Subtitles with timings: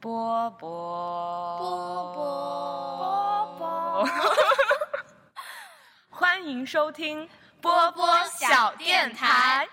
[0.00, 4.08] 波波波波波，
[6.08, 7.28] 欢迎收听
[7.60, 9.66] 波波小电台。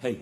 [0.00, 0.18] 嘿，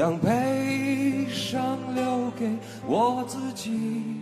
[0.00, 2.48] 将悲伤留给
[2.88, 4.14] 我自己。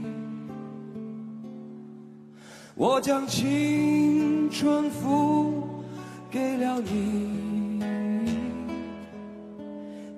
[2.74, 5.84] 我将青春付
[6.28, 7.78] 给了你，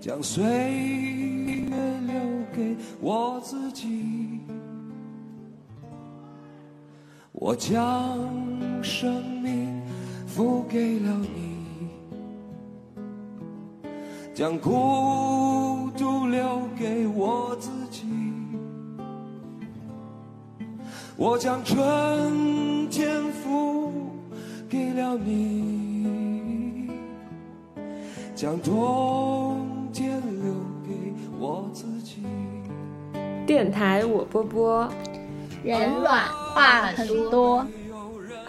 [0.01, 2.15] 将岁月留
[2.57, 4.41] 给我自己。
[7.33, 8.19] 我将
[8.83, 9.79] 生命
[10.27, 11.50] 付给了你，
[14.41, 18.07] 将孤独留给我自己。
[21.15, 23.93] 我将春天付
[24.67, 26.89] 给了你，
[28.35, 30.55] 将冬天留
[30.89, 32.23] 给我自己。
[33.47, 34.91] 电台我波波
[35.63, 36.25] 人软
[36.55, 37.67] 话很多。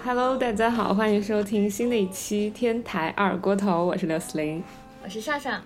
[0.06, 4.64] ，Hello，大家好，欢迎收听新的一期天台二锅头，我是刘思玲。
[5.04, 5.60] 我是上上，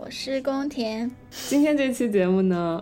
[0.00, 1.10] 我是宫田，
[1.48, 2.80] 今天这期节目呢，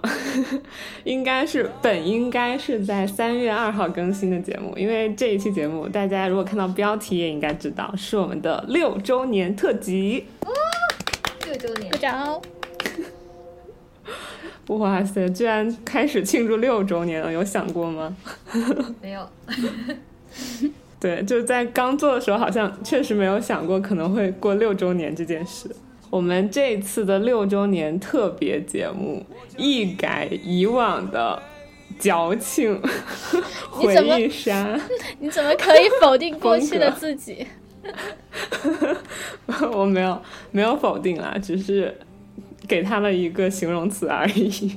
[1.02, 10.26] 应该是本应该是在三月二号更新的节目，因为这一期节目大家如果看到标题也应该知道是我们的六周年特辑。
[11.46, 12.42] 六周年部，长
[14.66, 18.14] 哇塞，居然开始庆祝六周年了，有想过吗？
[19.00, 19.26] 没有，
[21.00, 25.74] 对，就在刚做的时候，好像确实没有想过可能会过六周年这件事。
[26.10, 29.24] 我们这次的六周年特别节目，
[29.56, 31.42] 一改以往的
[31.98, 32.80] 矫情
[33.70, 34.78] 回忆杀，
[35.20, 37.46] 你怎么可以否定过去的自己？
[39.72, 41.96] 我没有没有否定啦，只是
[42.66, 44.76] 给他了一个形容词而已。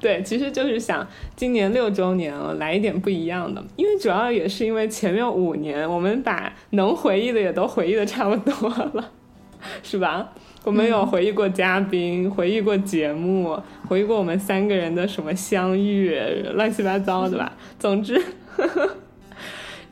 [0.00, 1.06] 对，其实就是想
[1.36, 9.12] 今年六周年了，来一点不一样的，因为主要也是因为前面五年我们把能回忆的也都回忆的差不多了，
[9.82, 10.32] 是吧？
[10.64, 13.58] 我们有回忆过嘉宾，回忆过节目，
[13.88, 16.14] 回忆过我们三个人的什么相遇，
[16.54, 17.56] 乱七八糟的吧。
[17.78, 18.22] 总之，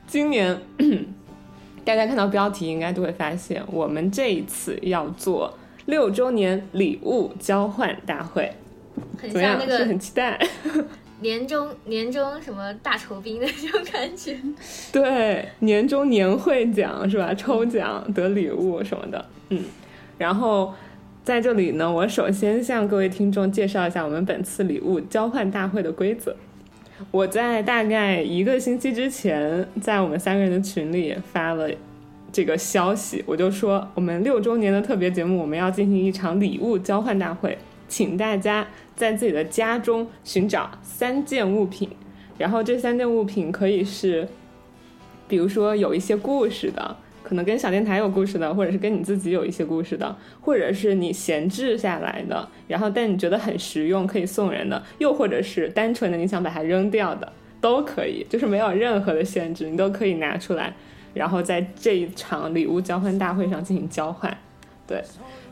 [0.06, 0.60] 今年
[1.84, 5.56] 大家看到标题应该都会发现，我们这一次要做
[5.87, 8.53] 六周年礼物交换大会，
[9.19, 9.59] 很怎么样？
[9.59, 10.38] 像那个是很期待。
[11.21, 14.37] 年终年终什么大酬宾的那种感觉。
[14.93, 17.32] 对，年终年会奖是吧？
[17.34, 19.62] 抽奖得礼物什么的，嗯。
[20.19, 20.72] 然后
[21.25, 26.37] 在这里呢，我首先向各位听众介绍一下我们本次礼物交换大会的规则。
[27.10, 31.69] 我在大概一个星期之前，在我们三个人的群里发了
[32.33, 41.88] 这个消息，我就说我们六周年的特别节目，我们要进行一场礼物交换大会，请大家在自己的家中寻找三件物品，
[42.38, 44.28] 然后这三件物品可以是，
[45.28, 60.72] 比如说有一些故事的，可能跟小电台有故事的，或者是跟你自己有一些故事的，或者是你闲置下来的，然后但你觉得很实用，可以送人的，又或者是单纯的你想把它扔掉的，都可以，就是没有任何的限制，你都可以拿出来，
[61.14, 64.36] 然后在这一场礼物交换大会上进行交换。
[64.86, 65.03] 对，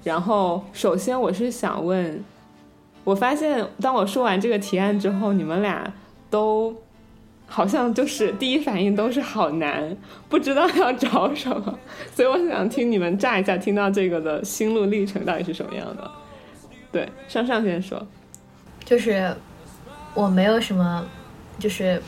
[0.05, 2.23] 然后首先我是想问，
[3.03, 5.91] 我发现当我说完这个提案之后，你们俩
[6.31, 6.77] 都
[7.47, 9.97] 好像就是第一反应都是好难，
[10.29, 11.79] 不知道要找什么，
[12.15, 16.11] 所以我想听你们乍一下听到这个的心路历程到底是什么样的。
[16.93, 18.07] 对，上上先说，
[18.85, 19.35] 就是
[20.15, 21.05] 我没有什么，
[21.59, 22.01] 就是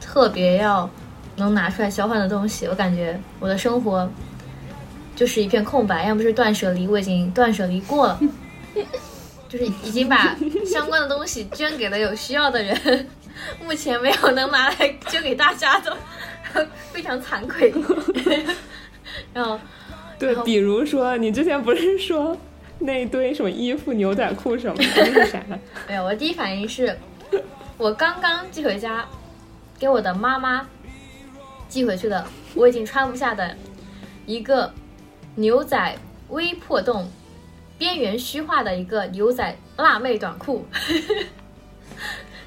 [0.00, 0.88] 特别要
[1.36, 2.66] 能拿出来交换的东西。
[2.66, 4.08] 我感觉我的生活
[5.18, 8.20] 就是一片空白，要么是断舍离，我已经断舍离过了，
[9.48, 13.06] 就是已经把相关的东西捐给了有需要的人，
[13.60, 15.96] 目前没有能拿来捐给大家的，
[16.92, 17.74] 非常惭愧。
[19.34, 19.58] 然后
[20.20, 22.36] 对比如说你之前不是说
[22.78, 25.42] 那一堆什么衣服、牛仔裤什么的，那是啥？
[25.88, 26.96] 没有，我第一反应是，
[27.76, 29.04] 我刚刚寄回家，
[29.80, 30.64] 给我的妈妈
[31.68, 32.24] 寄回去的，
[32.54, 33.56] 我已经穿不下的
[34.24, 34.72] 一个
[35.38, 35.96] 牛仔
[36.30, 37.08] 微破洞
[37.78, 40.66] 边缘虚化的一个牛仔辣妹短裤。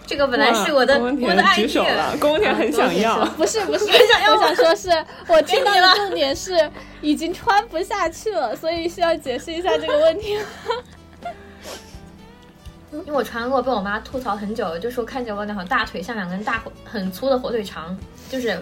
[0.05, 3.33] 这个本来是我的我的爱举手 idea，了，宫田很想要啊。
[3.37, 4.89] 不是不是， 想要我想说是
[5.25, 6.69] 我听到给你了的重点是
[7.01, 10.37] 已经穿不下去了，所以需要解释一下这个问题。
[12.91, 17.97] 因为我穿过，被我妈吐槽很久，就说看见我两条大腿像两根大火很粗的火腿肠，
[18.29, 18.61] 就是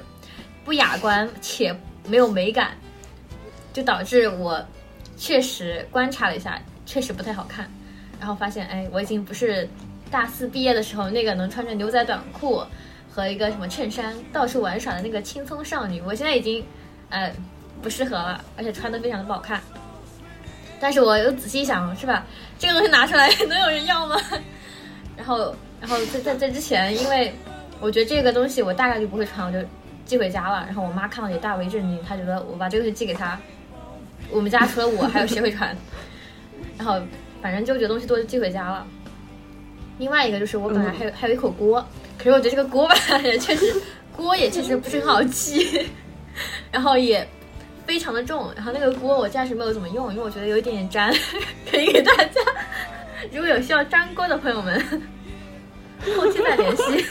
[0.63, 1.75] 不雅观且
[2.07, 2.77] 没有美感，
[3.73, 4.63] 就导致我
[5.17, 7.69] 确实观察了一下，确实不太好看。
[8.19, 9.67] 然后发现，哎，我已经不是
[10.11, 12.61] 大四毕业的时候那个能穿着牛仔短裤
[13.09, 16.63] 和一个什么衬衫到处玩耍的那个轻松少女，我现在已经，
[17.09, 17.33] 呃，
[17.81, 19.61] 不适合了，而且穿的非常的不好看。
[20.81, 22.25] 但是我又仔细想，是吧？
[22.57, 24.15] 这个东西拿出来 能有人要吗？
[25.17, 27.33] 然后，然后在在在之前，因为
[27.79, 29.65] 我觉得这个东西我大概率不会穿，我就
[30.05, 30.63] 寄回家了。
[30.65, 33.39] 然后我妈看到也大为震惊，她觉得我把这个东西寄给她，
[34.31, 35.75] 我们家除了我还有谁会穿？
[36.77, 36.99] 然后
[37.41, 38.85] 反正就觉得东西多就寄回家了。
[39.97, 41.85] 另外一个就是我本来还有、还有一口锅，
[42.17, 43.73] 可是我觉得这个锅吧 也确实
[44.15, 45.85] 锅也确实不是很好寄，
[46.71, 47.27] 然后也
[47.85, 51.13] 非常的重，然后那个锅我暂时没有怎么用，因为我觉得有一点点粘，
[51.69, 52.41] 可以给大家，
[53.31, 54.81] 如果有需要粘锅的朋友们，
[56.15, 57.05] 后期再联系。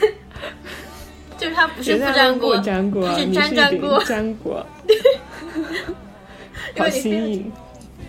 [1.36, 4.94] 就是它不是不粘锅，它是粘粘锅，粘锅，因
[6.74, 7.52] 非新颖。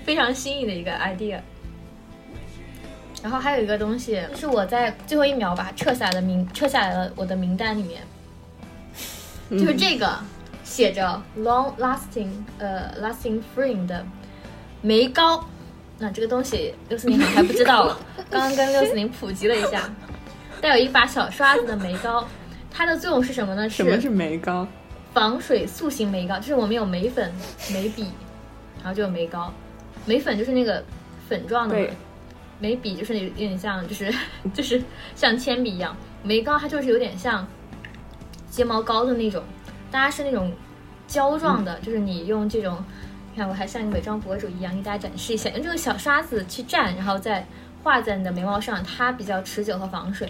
[0.05, 1.39] 非常新颖的一个 idea。
[3.21, 8.01] 然后还有一个东西，是我在最后一秒把它撤下来的名，撤下来了我的名单里面，
[9.51, 10.17] 就是这个
[10.63, 12.29] 写着 long lasting
[12.59, 14.05] 呃 lasting frame 的
[14.81, 15.43] 眉膏。
[15.97, 17.97] 那这个东西六四零可能还不知道，
[18.31, 19.93] 刚刚跟六四零普及了一下，
[20.61, 22.25] 带有一把小刷子的眉膏，
[22.71, 23.69] 它的作用是什么呢？
[23.69, 24.65] 什么是眉膏？
[25.13, 27.33] 防水塑形眉膏，就是我们有眉粉、
[27.73, 28.05] 眉笔，
[28.79, 29.53] 然后就有眉膏。
[30.05, 30.83] 眉粉就是那个
[31.27, 31.87] 粉状的嘛，
[32.59, 34.13] 眉笔就是有点像，就是
[34.53, 34.81] 就是
[35.15, 35.95] 像铅笔一样。
[36.23, 37.47] 眉膏它就是有点像
[38.49, 39.43] 睫毛膏的那种，
[39.91, 40.51] 大家是那种
[41.07, 42.83] 胶状的，就是你用这种，
[43.31, 47.45] 你看我还像一个美妆博主一样给大家展示一下，用这个小刷子去蘸，然后再
[47.83, 50.29] 画在你的眉毛上，它比较持久和防水。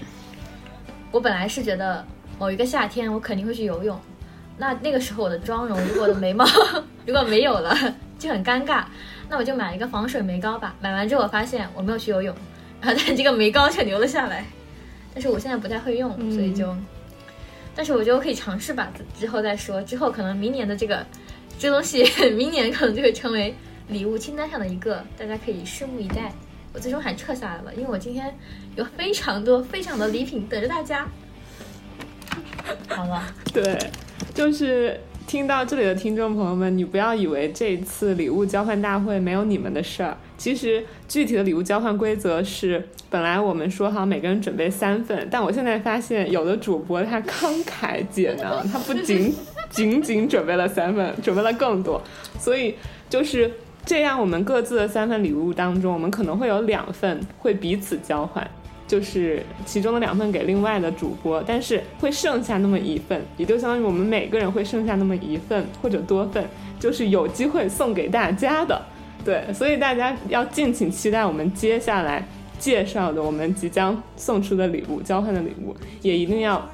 [1.12, 2.06] 我本来是觉得
[2.38, 4.00] 某一个夏天我肯定会去游泳，
[4.60, 6.46] 那那个时候我的妆容，如果我的眉毛
[7.08, 7.74] 如果没有了，
[8.20, 8.84] 就很尴尬。
[9.30, 10.76] 那我就买一个防水眉膏吧。
[10.82, 12.36] 买完之后我发现我没有去游泳，
[12.82, 14.46] 然后但这个眉膏却留了下来。
[15.14, 16.76] 但是我现在不太会用，所以就，
[17.74, 19.82] 但是我觉得我可以尝试吧，之后再说。
[19.82, 21.06] 之后可能明年的这个
[21.58, 22.04] 这东西，
[22.36, 23.56] 明年可能就会成为
[23.88, 26.32] 礼物清单上的一个，大家可以拭目以待。
[26.74, 28.32] 我最终还撤下来了，因为我今天
[28.76, 31.08] 有非常多非常的礼品等着大家。
[32.88, 33.80] 好了，对，
[34.40, 34.98] 就是
[35.28, 40.16] 听到这里的听众朋友们，你不要以为这次礼物交换大会没有你们的事儿。
[40.38, 49.36] 其实具体的礼物交换规则是，本来我们说好每个人准备三份，但我现在发现有的主播他慷慨解囊，他不仅
[49.70, 52.02] 仅仅准备了三份，准备了更多，
[52.40, 52.76] 所以
[53.10, 53.52] 就是
[53.86, 58.50] 这样，我们各自的三份礼物当中，我们可能会有两份会彼此交换。
[58.90, 66.44] 就是其中的两份给另外的主播，但是会剩下那么一份，也就相当于我们每个人会剩下那么一份或者多份，
[66.80, 68.82] 就是有机会送给大家的。
[69.24, 72.28] 对，所以大家要敬请期待我们接下来
[72.58, 76.68] 介绍的我们即将送出的礼物、交换的礼物，也一定要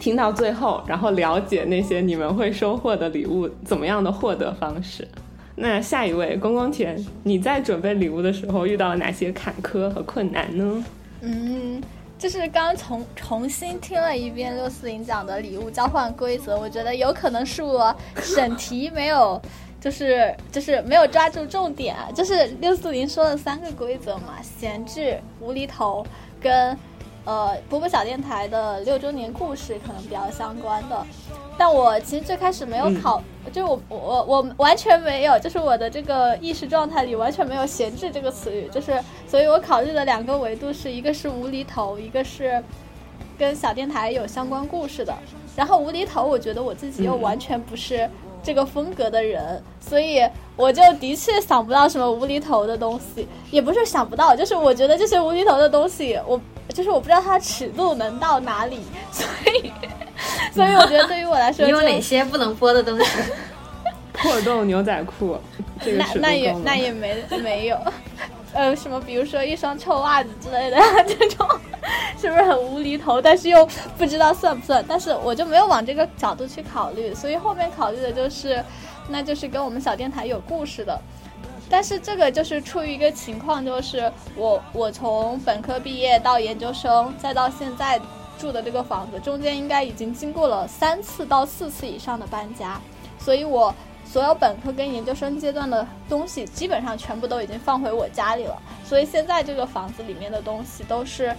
[0.00, 5.06] 听到最后，然后了解那些你们会收获的礼物怎么样的获得方式。
[5.54, 10.84] 那下一位公公田，你在准备礼物的时候遇到了哪些坎坷和困难呢？
[11.26, 11.82] 嗯，
[12.18, 19.40] 就是刚重重新听了一遍六四零讲的礼物交换规则，我觉得有可能是我审题没有，
[19.80, 21.96] 就是就是没有抓住重点。
[22.14, 26.06] 就是六四零说了三个规则嘛，闲置、无厘头
[26.40, 26.76] 跟
[27.24, 31.06] 呃波波小电台的六周年故事可能比较相关的。
[31.56, 42.60] 但我其实最开始没有考，就我我我完全没有，就是我的这个意识状态里完全没有“闲置”这个词语，就是所以我考虑的两个维度是一个是无厘头，一个是
[43.38, 45.14] 跟小电台有相关故事的。
[45.54, 48.10] 然后无厘头，我觉得我自己又完全不是
[48.44, 50.22] 这个风格的人，所以
[50.54, 59.72] 我就的确想不到什么无厘头的东西，也不是想不到，就是我觉得这些无厘头的东西，我就是我不知道它尺度能到哪里， 所以。
[60.54, 63.18] 所以我觉得对于我来说，你有哪些不能播的东西？
[64.12, 65.36] 破洞牛仔裤，
[65.84, 67.76] 这个那尺度那也那也没没有，
[68.54, 71.46] 呃，什么比如说一双臭袜子之类的 这种，
[72.18, 73.20] 是不是很无厘头？
[73.20, 73.68] 但是又
[73.98, 78.64] 不知道算不算，但是我就没有往这个角度去考虑，所以后面考虑的就是，
[79.08, 80.98] 那就是跟我们小电台有故事的。
[81.68, 88.00] 但是这个就是出于一个情况，就是我我从本科毕业到研究生，再到现在
[88.38, 92.80] 住的这个房子，中间应该已经经过了三次到四次以上的搬家，
[93.18, 93.74] 所以我
[94.14, 98.56] 所有本科跟研究生阶段的东西，基本上全部都已经放回我家里了。
[98.84, 101.34] 所以现在这个房子里面的东西都是。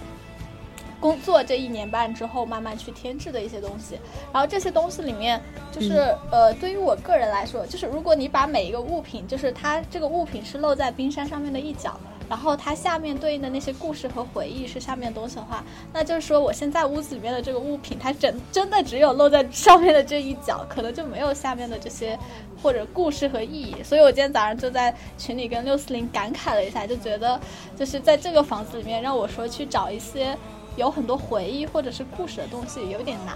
[0.98, 3.98] 工作这一年半之后，慢慢去添置的一些东西，
[4.32, 5.40] 然后这些东西里面，
[5.70, 22.18] 就是、呃，对于我个人来说，就是如果你把每一个物品，就是它这个物品是露在冰山上面的一角，然后它下面对应的那些故事和回忆是下面东西的话，那就是说我现在屋子里面的这个物品，它真真的只有露在上面的这一角，可能就没有下面的这些
[22.62, 23.76] 或者故事和意义。
[23.82, 27.40] 所以我今天早上就在群里跟六四零感慨了一下，就觉得
[27.76, 30.36] 就是在这个房子里面，让我说去找一些。
[30.76, 33.34] 有很多回忆或者是故事的东西有点难，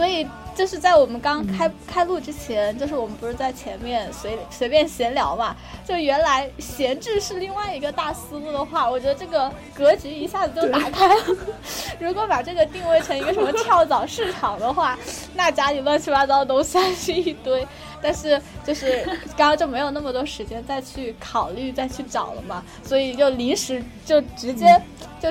[0.00, 5.54] 所以就是在我们刚开、开录之前，就是我们不是在前面随随便闲聊嘛？
[5.86, 11.22] 就原来闲置是另外一个大思路的话，我觉得这个格局一下子就打开了。
[12.00, 14.98] 如果把这个定位成一个什么跳蚤市场的话，
[15.36, 17.66] 那家里乱七八糟的东西还是一堆。
[18.00, 19.04] 但是就是
[19.36, 24.80] 刚刚就没有那么多时间再去考虑、再去找了嘛，所以就临时就直接
[25.20, 25.30] 就。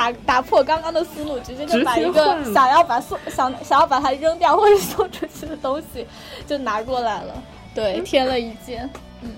[0.00, 6.06] 打打破刚刚的思路，直接就把一个想要把送想想要把它扔掉或者送出去的东西
[6.46, 7.34] 就拿过来了，
[7.74, 8.88] 对， 添了一件，
[9.20, 9.30] 嗯，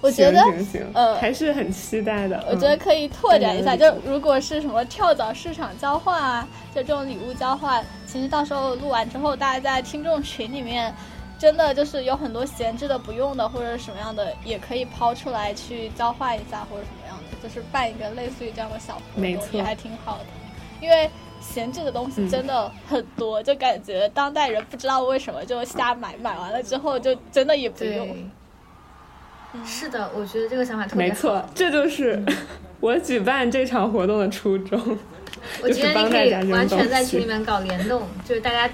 [0.00, 0.42] 我觉得
[0.94, 2.42] 呃还是很期待的。
[2.48, 10.94] 我觉得可以拓展一下，对就如果是什么跳蚤市场交换啊，就这种礼物交换，其实到时候录完之后，大家在听众群里面。
[11.38, 17.05] 真的就是有很多闲置的、不用的或者什么样的，也可以抛出来去交换一下，或者什么
[17.42, 20.24] 就是办一个类似于这样的小活动，没错也还挺好的。
[20.80, 28.30] 因为闲置的东西真的很多，就感觉当代人不知道为什么就瞎买，买完了之后就真的也不用。
[29.64, 31.14] 是的，我觉得这个想法特别好。
[31.14, 32.22] 没错，这就是
[32.78, 34.98] 我举办这场活动的初衷。
[35.62, 38.68] 我觉得你可以完全在群里面搞联动，就是大家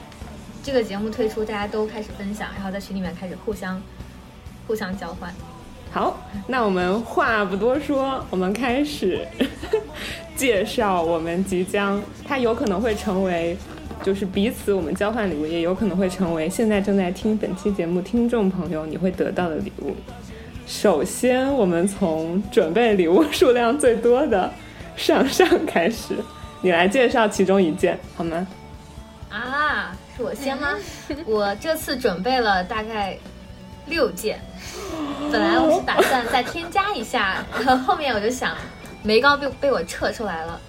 [0.62, 3.80] 这个节目推出，大家都开始分享，然后在群里面开始互相
[4.66, 5.32] 互相交换。
[5.92, 9.28] 好，那我们话不多说，我们开始
[10.34, 13.54] 介绍我们即将，它有可能会成为，
[14.02, 19.94] 就是彼此我们交换礼物，也有可能会成为现在正在听本期节目听众朋友你会得到的礼物。
[20.66, 24.50] 首先，我们从准备礼物数量最多的
[24.96, 26.16] 上上开始，
[26.62, 28.46] 你来介绍其中一件好吗？
[29.28, 30.68] 啊，是我先吗？
[31.26, 33.18] 我这次准备了大概
[33.86, 34.40] 六件，
[35.30, 37.44] 本来我是打算再添加一下，
[37.86, 38.56] 后面我就想
[39.02, 40.60] 眉膏被被我撤出来了，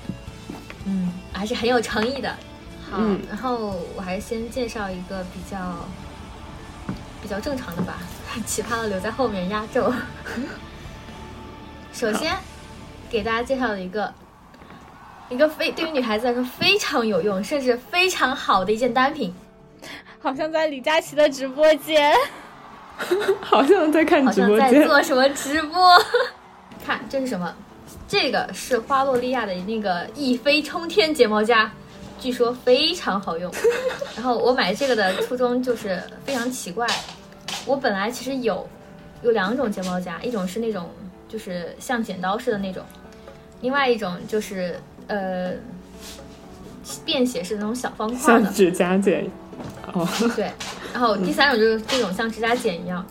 [0.86, 2.30] 嗯，还是很有诚意的。
[2.90, 5.58] 好，嗯然后我还是先介绍一个比较
[7.22, 7.98] 比较正常的吧，
[8.46, 9.94] 奇葩的留在后面压轴。
[11.94, 12.36] 首先
[13.10, 14.14] 给大家介绍的一个
[15.30, 19.34] 一个非对于女孩子来说非常有用，甚至非常好的一件单品，
[20.22, 22.16] 好像在李佳琦的直播间，
[23.42, 25.98] 好像在看好像在直播间，做什么直播。
[26.86, 27.54] 看这是什么？
[28.08, 31.72] 这个是花洛莉亚的那个一飞冲天睫毛夹，
[32.20, 33.52] 据说非常好用。
[34.16, 36.86] 然后我买这个的初衷就是非常奇怪，
[37.66, 38.68] 我本来其实有
[39.24, 40.90] 有两种睫毛夹，一种是那种
[41.28, 42.84] 就是像剪刀似的那种，
[43.62, 44.76] 另外一种就是
[45.08, 45.54] 呃
[47.06, 48.44] 便携式的那种小方块的。
[48.44, 49.30] 像指甲剪。
[49.94, 50.52] 哦，对，
[50.94, 53.06] 然后第三种就是这种像指甲剪一样，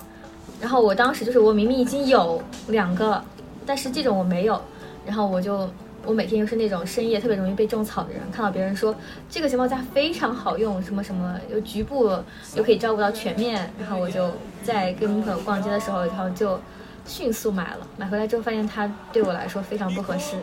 [0.60, 3.22] 然后我当时就是我明明已经有两个，
[3.64, 4.60] 但是这种我没有，
[5.06, 5.68] 然后我就
[6.04, 8.94] 我每天又是那种深夜特别容易被种草的人，看到别人说
[9.30, 12.10] 这个睫毛夹非常好用，什么什么又局部
[12.56, 14.30] 又可以照顾到全面，然后我就
[14.64, 16.58] 在跟朋友逛街的时候，然后就
[17.06, 20.36] 迅速买了，买回来之后发现它对我来说非常不合适，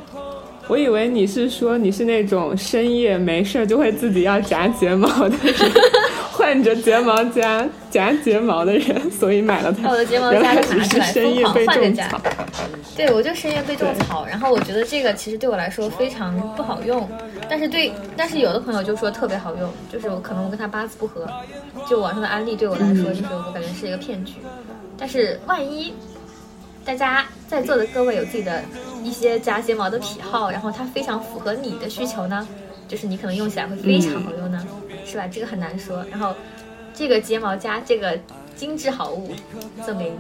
[0.69, 5.55] 我以为你是说你是那种深夜没事儿就会自己要夹睫毛的人，
[6.31, 9.85] 换着睫毛夹夹睫毛的人，所以买了它。
[9.88, 12.21] 把我的睫毛原夹拿出来深夜被疯狂换着夹种草。
[12.95, 17.09] 对，我就深夜被种草，然后我觉得这个其实对我来说非常不好用，
[17.49, 21.27] 但是对，但是有的朋友就说特别好用，就是我可能我跟他八字不合，
[21.89, 24.33] 就网上的安利对我来说就是我感觉是一个骗局，
[24.99, 25.91] 但是万一
[26.89, 28.63] 大家在座的各位有自己的
[29.03, 32.48] 一些夹睫毛的癖好，然后它非常符合你的需求呢，
[32.88, 34.60] 就是你可能用起来会非常好用呢，
[35.05, 35.27] 是吧？
[35.31, 36.03] 这个很难说。
[36.10, 36.34] 然后
[36.91, 38.17] 这个睫毛夹这个
[38.55, 39.29] 精致好物
[39.86, 40.15] 赠给你。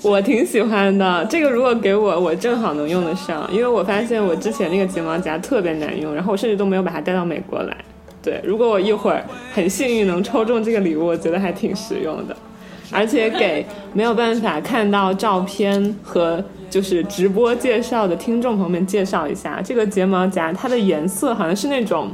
[0.02, 7.76] 我挺喜欢的，这个如果给我，我正好能用得上，因为我发现我之前那个睫毛夹特别难用，然后我甚至都没有把它带到美国来。
[8.22, 12.34] 对，如果我一会儿很幸运能抽中这个礼物，我觉得还挺实用的。
[12.92, 22.10] 而且给没有办法看到照片和就是直播介绍的听众朋友们介绍一下，这个睫毛夹它的颜色好像是那种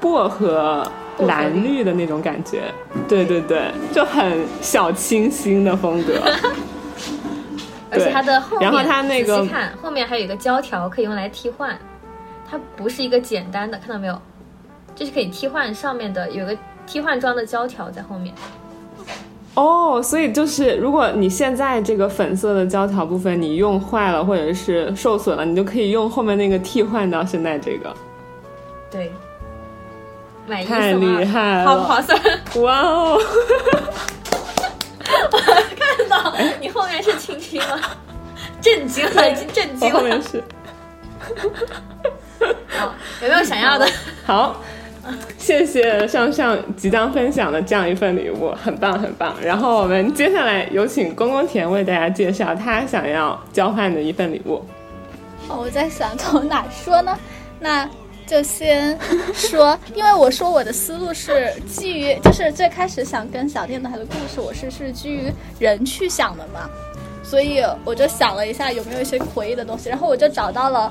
[0.00, 0.86] 薄荷
[1.20, 2.62] 蓝绿的那种感觉，
[3.08, 6.14] 对对对，就很小清新的风格。
[7.90, 11.78] 而且它的后面，然后它那个仔细看后面还有一个胶条可以用来替换，
[12.50, 14.20] 它不是一个简单的，看到没有？
[14.96, 16.56] 这是可以替换上面的有个
[16.86, 18.34] 替换装的胶条在后面。
[19.54, 27.94] 哦，所以就是如果你现在这个粉色的胶条部分你用坏了或者是受损了，你就可以用后面那个替换到现在这个，
[28.90, 29.12] 对，
[30.46, 32.20] 买一太送二，厉害了，划不划算？
[32.62, 33.20] 哇哦！
[35.30, 37.78] 我看到你后面是青青吗？
[38.60, 40.20] 震惊了，已经震惊了后面。
[40.20, 40.42] 是
[42.76, 42.92] 好，
[43.22, 43.86] 有没有想要的？
[44.26, 44.60] 好，
[45.38, 49.34] 谢谢上上即将分享的这样一份礼物，很棒很棒。
[49.42, 54.64] 然后我们接下来有请公公田为大家介绍他想要交换的一份礼物。
[55.48, 57.18] 哦我在想从哪说呢？
[57.60, 57.88] 那
[58.26, 58.98] 就先
[59.34, 66.68] 说，因为我说我的思路是基于，就是最开始想跟小电台的故事，我是是基于人去想的嘛，
[67.22, 70.90] 所以我就想了一下有没有一些回忆的东西，然后我就找到了，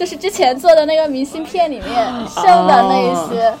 [0.00, 3.52] 就是之前做的那个明信片里面剩的那一些。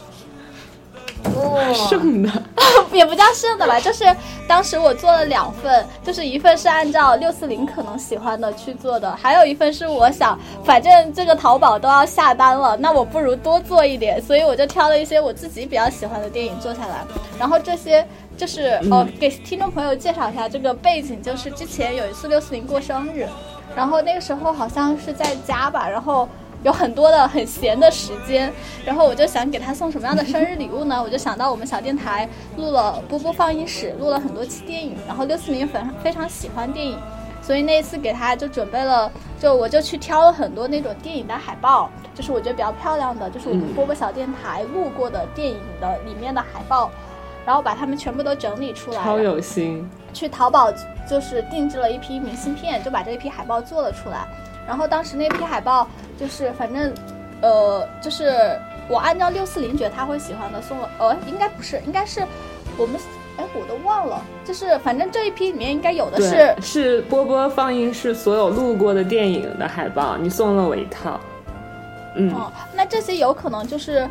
[1.34, 2.32] 哦， 剩的，
[2.92, 4.04] 也不叫剩的吧，就是
[4.48, 17.04] 当时我做了两份，就是一份是按照六四零可能喜欢的去做的，还有一份是我想，反正这个淘宝都要下单了，那我不如多做一点，所以我就挑了一些我自己比较喜欢的电影做下来，
[17.38, 18.02] 然后这些。
[18.38, 23.28] 就是哦，给听众朋友介绍一下这个背景，就是之前有一次六四零过生日，
[23.80, 26.28] 然后那个时候好像是在家吧，然后
[26.62, 28.52] 有很多的很闲的时间，
[28.84, 31.02] 然后我就想给他送什么样的生日礼物呢？
[31.02, 36.98] 我就想到我们小电台录了波波放映室，录了很多期电影，然后六四零粉非常喜欢电影，
[37.40, 39.10] 所以那一次给他就准备了，
[39.40, 46.90] 就我就去挑了很多那种电影的海报，就是我觉得比较漂亮的，就是我们波波小电台录过的电影的里面的海报。
[47.46, 49.88] 然后把它们全部都整理出来，超有心。
[50.12, 50.72] 去淘宝
[51.08, 54.26] 就是定制了一批明信片，就把这一批海报做了出来。
[54.66, 55.86] 然后当时那批海报
[56.18, 56.92] 就是反正，
[57.40, 62.26] 呃，就是我按照六四零觉得他会喜欢的送了，呃，应该不是，应该是
[62.76, 63.00] 我们，
[63.36, 71.20] 哎，我都忘了，就是反正这一批里面应该有的是，是波波放映室所有录过的电影的海报，你送了我一套。
[72.16, 74.08] 嗯，哦，那这些有可能就是，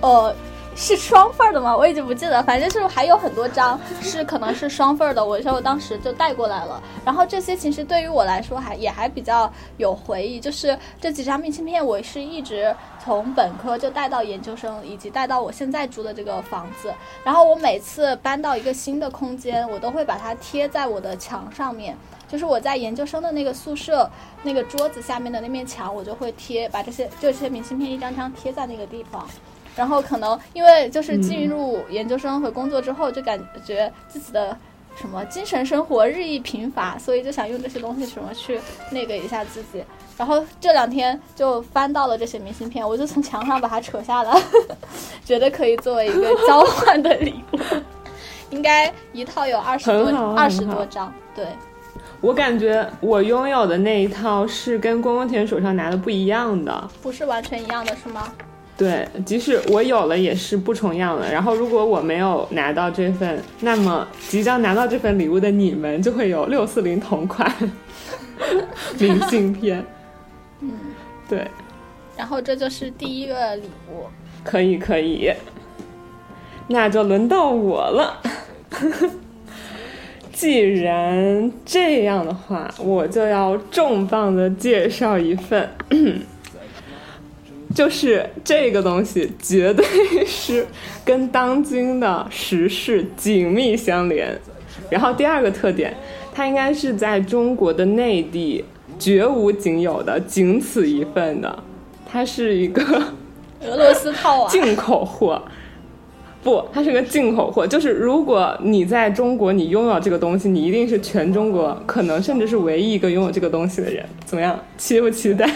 [0.00, 0.34] 呃。
[0.76, 1.76] 是双份儿的吗？
[1.76, 6.82] 我已经不记得，反正就是还有很多张是可能是双份儿的，我就当时就带过来了。
[7.04, 16.92] 然后这些其实对于我来说还也还比较有回忆，就是这几张明信片我是一直从本科就带到研究生，以及带到我现在住的这个房子。
[17.22, 21.96] 然后我每次搬到一个新的空间，我都会把它贴在我的墙上面。
[22.26, 24.10] 就是我在研究生的那个宿舍
[24.42, 29.24] 那个桌子下面的那面墙，我就会贴把这些这些明信片一张张贴在那个地方。
[29.76, 34.56] 然后可能因为就是进入研究生和工作之后，就感觉自己的
[34.96, 38.60] 什么精神生活日益贫乏，所以就想用这些东西什么去
[38.90, 39.84] 那个一下自己。
[40.16, 44.40] 然后这两天就翻到了这些明信片，我就从墙上把它扯下来，
[45.24, 47.58] 觉得可以作为一个交换的礼物。
[48.50, 51.44] 应该一套有二十多二十多张，对。
[52.20, 56.88] 我感觉我拥有的那一套是跟公公田手上拿的不一样的。
[57.02, 58.32] 不是完全一样的是吗？
[58.76, 61.30] 对，即使我有了，也是不重样的。
[61.32, 67.48] 然后，如果我没有拿到这份，那么即将拿到这份礼物的你们就会有六四零同款
[68.98, 69.84] 明信片。
[70.60, 70.72] 嗯，
[71.28, 71.46] 对，
[72.16, 74.06] 然后这就是第一个礼物。
[74.42, 75.30] 可以可以，
[76.66, 78.20] 那就轮到我了。
[80.32, 85.70] 既然这样的话，我就要重磅的介绍一份，
[87.74, 89.84] 就是这个东西绝对
[90.24, 90.64] 是
[91.04, 94.38] 跟当今的时事紧密相连。
[94.88, 95.92] 然后第二个特点，
[96.32, 98.64] 它应该是在中国的内地
[98.98, 101.58] 绝无仅有的，仅此一份的。
[102.06, 102.82] 它是一个
[103.62, 105.42] 俄罗斯套娃，进口货。
[106.44, 107.66] 不，它是个进口货。
[107.66, 114.04] 就是如果你在中国，你拥有这个东西，你一定是全中国可能甚至是唯一一个拥有这个东西的人。
[114.24, 114.56] 怎么样？
[114.76, 115.50] 期不期待？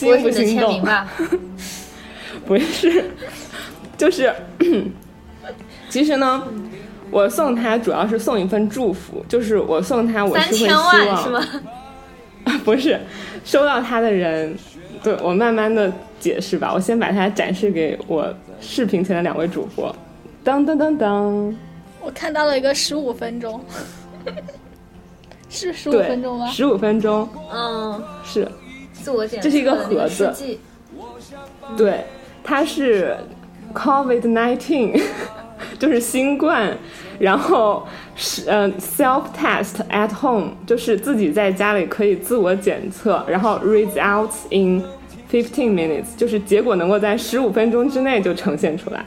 [0.00, 0.82] 不会心心动是签名？
[0.82, 1.08] 吧？
[2.46, 3.04] 不是，
[3.96, 4.32] 就是，
[5.88, 6.42] 其实呢，
[7.10, 11.44] 我送他主要是送一份祝福，就是我送他，我三是会希望是吗？
[12.64, 13.00] 不是，
[13.44, 14.56] 收到他的人，
[15.02, 16.72] 对我慢慢的解释吧。
[16.74, 19.94] 我先把它展示给我视频前的两位主播。
[20.42, 21.56] 当当当当，
[22.00, 23.64] 我看到了一个十五分钟，
[25.48, 26.46] 是十五分钟吗？
[26.48, 28.48] 十五分钟嗯，是
[29.02, 30.32] 自我检测这是一个盒子
[31.76, 32.04] 对，
[32.44, 33.16] 它是
[33.74, 35.00] COVID nineteen，
[35.78, 36.76] 就是新冠，
[37.18, 44.82] 然后是呃 self test at home，就是自己在家里可以自我检测，然后 results in
[45.30, 49.04] fifteen minutes，就是结果能够在十五分钟之内就呈现出来。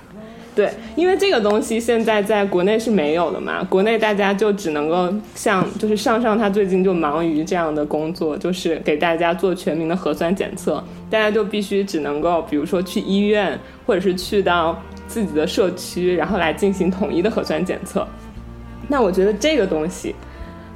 [0.55, 18.07] 对，因为这个东西现在在国内是没有的嘛，国内大家就只能够像就是上上他最近就忙于这样的工作，就是给大家做全民的核酸检测，大家就必须只能够比如说去医院，或者是去到自己的社区，然后来进行统一的核酸检测。
[18.87, 20.15] 那我觉得这个东西。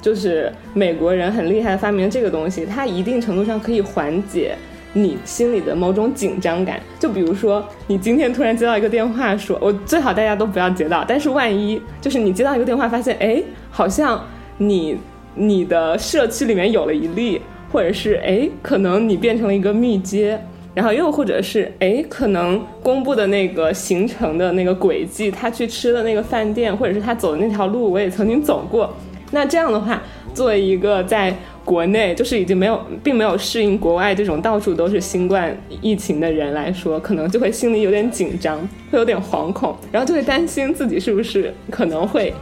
[0.02, 4.56] 就是美国人很厉害发明这个东西，它一定程度上可以缓解
[4.93, 6.80] 你心里的某种紧张感。
[6.99, 14.23] 就比如说，你今天突然接到一个电话说，我最好大家都不要接到，但是万一就是你接到一个电话，发现哎，好像
[14.58, 14.97] 你
[15.36, 20.39] 你的社区里面有了一例，或者是哎，可能你变成了一个密接。
[20.75, 28.93] 然后又或者是哎，可能公布的那个行程的那个轨迹，他去吃的那个饭店，或者是他走的那条路，我也曾经走过。
[29.32, 30.02] 那这样的话，
[30.34, 38.58] 作为一个在国内就是已经没有并没有适应国外这种到处都是新冠疫情的人来说，可能就会心里有点紧张，
[38.92, 42.34] 会有点惶恐，然后就会担心自己是不是可能会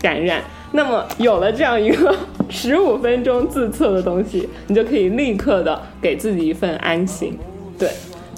[0.00, 0.42] 感染。
[0.72, 2.14] 那么有了这样一个
[2.50, 7.38] 十五分钟自测的东西，你就可以立刻的给自己一份安心。
[7.78, 7.88] 对，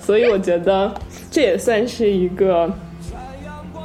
[0.00, 0.94] 所以我觉得
[1.30, 2.72] 这也算是一个。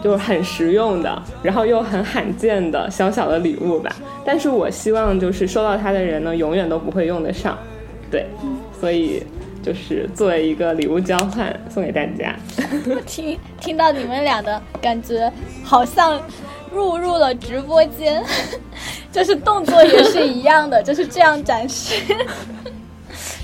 [0.03, 3.95] 就是很实用的，然后又很罕见的小小的礼物吧。
[4.25, 7.57] 但是我希望就是收到它的人呢，永远都不会用得上。
[8.11, 8.27] 对，
[8.79, 9.23] 所以
[9.63, 12.35] 就是作为一个礼物交换送给大家。
[13.07, 15.31] 听听到你们俩的感觉，
[15.63, 16.21] 好像
[16.71, 18.23] 入入了直播间，
[19.11, 21.95] 就是动作也是一样的，就是这样展示。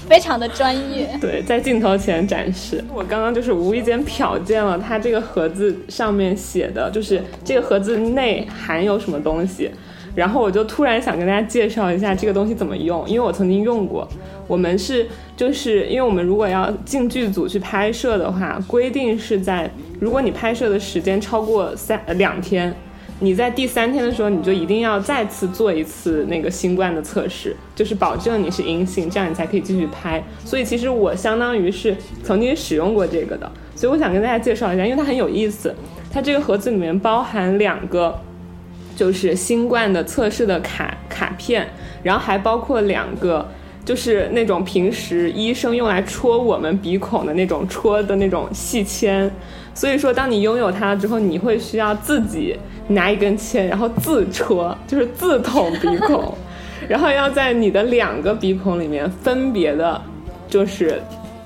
[0.10, 2.84] 非常的专业， 对，在镜头前展示。
[2.92, 9.70] 我刚刚就是无意间瞟见了它这个盒子上面写的，就是这个盒子内含有什么东西，
[10.16, 14.08] 然后我就突然想跟大家介绍一下这个东西怎么用，因为我曾经用过。
[14.48, 19.70] 我们是就是因为我们如果要进剧组去拍摄的话，规定是在
[20.00, 22.76] 如果你拍摄的时间超过三两天。
[23.22, 30.24] 你在第三天的时候，你就一定要再次做一次那个新冠的测试，就是保证你是阴性，这样你才可以继续拍。
[30.46, 35.76] 所以其实我相当于是曾经使用过这个的，所以我想跟大家介绍一下，因为它很有意思。
[36.10, 38.18] 它这个盒子里面包含两个，
[38.96, 41.68] 就是新冠的测试的卡卡片，
[42.02, 43.46] 然后还包括两个，
[43.84, 49.30] 就是那种平时医生用来戳我们鼻孔的那种戳的那种细铅。
[49.74, 52.58] 所以说，当你拥有它了之后，你会需要自己。
[52.92, 56.34] 拿一根签，然后自戳，就是自捅鼻孔，
[56.90, 60.02] 然后要在你的两个鼻孔里面分别的，
[60.48, 61.00] 就是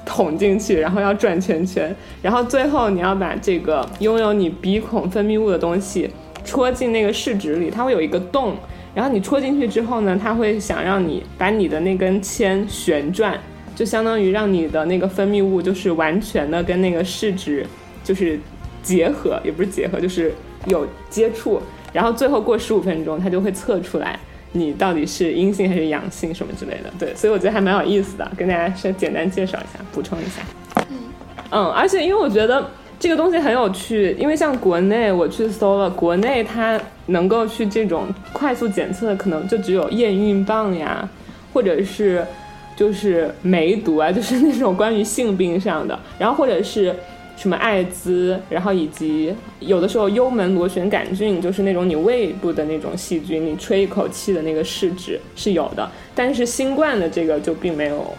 [0.06, 6.10] 捅进去，然后要转圈圈，然后最后你要把这个拥有你鼻孔分泌物的东西
[6.46, 8.56] 戳进那个试纸里，它会有一个洞，
[8.96, 13.38] 然后你戳进去之后呢，它会想让你把你的那根签旋转，
[13.76, 17.68] 就相当于让你的那个分泌物就是完全的跟那个试纸
[18.04, 18.40] 就是
[18.82, 20.34] 结合，也不是结合，就是。
[20.68, 21.62] 有接触，
[21.92, 24.18] 然后最后过十五分钟，它就会测出来
[24.54, 26.90] 你到底是阴性还是阳性什么之类的。
[26.98, 30.42] 对，所以我觉得还蛮有意思的，跟大家先简单介绍一下，补充一下。
[30.90, 30.98] 嗯
[31.52, 32.66] 嗯，而且因为我觉得
[32.98, 41.06] 这个东西很有趣，因为像国内我去搜了，国内它能够去这种快速检测的，可能就只有验孕棒呀，
[41.52, 42.26] 或者是
[42.78, 46.96] 就是梅毒啊，就是那种关于性病上的，然后或者是。
[47.36, 58.14] 什么艾滋，然后以及有的时候幽门螺旋杆菌，就是那种你胃部的那种细菌，你吹一口气的那个试纸是有的，但是新冠的这个就并没有，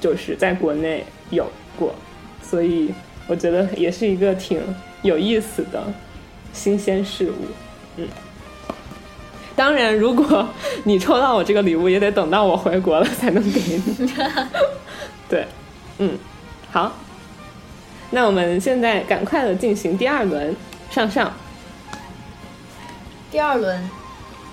[0.00, 1.46] 就是在国内有
[1.78, 1.94] 过，
[2.42, 2.92] 所以
[3.28, 4.60] 我觉得也是一个挺
[5.02, 5.84] 有意思的
[6.52, 7.44] 新鲜事物。
[7.98, 8.08] 嗯，
[9.54, 10.48] 当然，如果
[10.84, 14.10] 你抽到我这个礼物，也得等到我回国了才能给你。
[15.28, 15.46] 对，
[15.98, 16.18] 嗯，
[16.70, 16.92] 好。
[18.10, 20.54] 那我们现在赶快的进行第二轮
[20.90, 21.32] 上上。
[23.30, 23.90] 第二轮，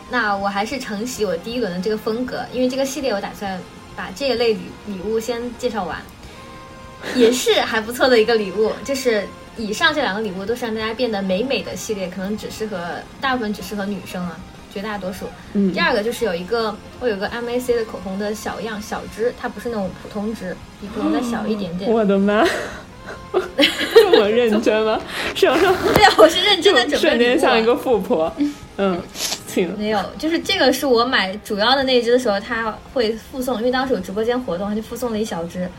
[0.09, 3.59] 那我还是承袭我第一轮的这个风格，因为这个系列我打算
[3.95, 5.99] 把这一类礼礼物先介绍完，
[7.15, 8.73] 也是还不错的一个礼物。
[8.83, 9.23] 就是
[9.55, 12.77] 以上这两个礼物都是让大家变得美美的系列，可能只适合
[13.21, 14.37] 大部分只适合女生啊，
[14.73, 15.27] 绝大多数。
[15.53, 15.71] 嗯。
[15.71, 21.89] 第二个就是有一个我有个 MAC 的口红的小样小支，它不是那种普通支，比普通的小一点点。
[21.93, 22.43] 我的妈！
[23.93, 24.99] 这么认真吗？
[25.35, 26.97] 是我说，对啊，我是认真的准备。
[26.97, 28.31] 瞬间像一个富婆。
[28.77, 28.99] 嗯，
[29.47, 35.69] 请没有，就是这个是我买主要的那一只的时候，它会附送，因为当时有直播间活动，它就附送了一小只。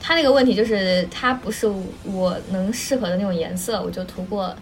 [0.00, 1.70] 它那个问题就是它不是
[2.04, 4.54] 我能适合的那种颜色，我就涂过，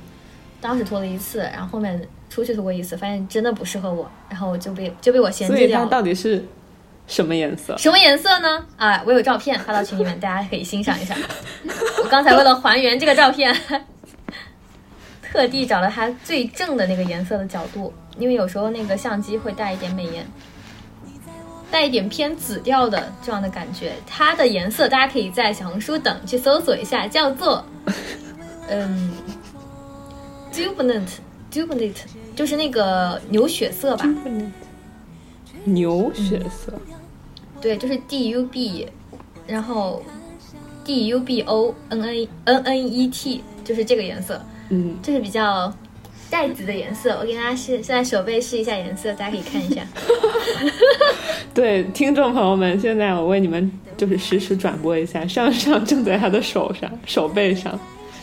[0.61, 5.87] 当时涂了一次，然后后面出去涂过一次，发现真的不适合我，然后我就被就被我嫌所以它弃掉了。
[5.89, 6.45] 到底是
[7.07, 7.77] 什么颜色？
[7.79, 8.67] 什么颜色呢？
[8.77, 11.17] 啊，我有照片发到群里面， 大家可以欣赏一下。
[12.03, 13.55] 我刚才为了还原这个照片，
[15.23, 20.27] 特地找了它最正的那个颜色的角度，因为有时候那个相机会带一点美颜，
[21.71, 23.93] 带一点偏紫调的这样的感觉。
[24.07, 27.65] 它的颜色大家可以在小红书等去搜索一下，叫做
[28.69, 29.13] 嗯
[30.53, 31.19] dubnate
[31.53, 31.95] dubnate，
[32.35, 34.09] 就是那个牛血色吧。
[35.65, 36.73] 牛血色。
[37.67, 38.87] 对，就是 D U B，
[39.45, 40.01] 然后
[40.85, 45.75] D U B O N A N N E T，就是这个颜色，嗯，这是比较
[46.31, 47.19] 带紫的颜色。
[47.19, 49.83] 我给大家试，现在手背试一下颜色，大家可以看一下。
[51.53, 57.77] 对，听众朋友们，现在我为你们就是实时转播一下，上上正在他的手上、手背上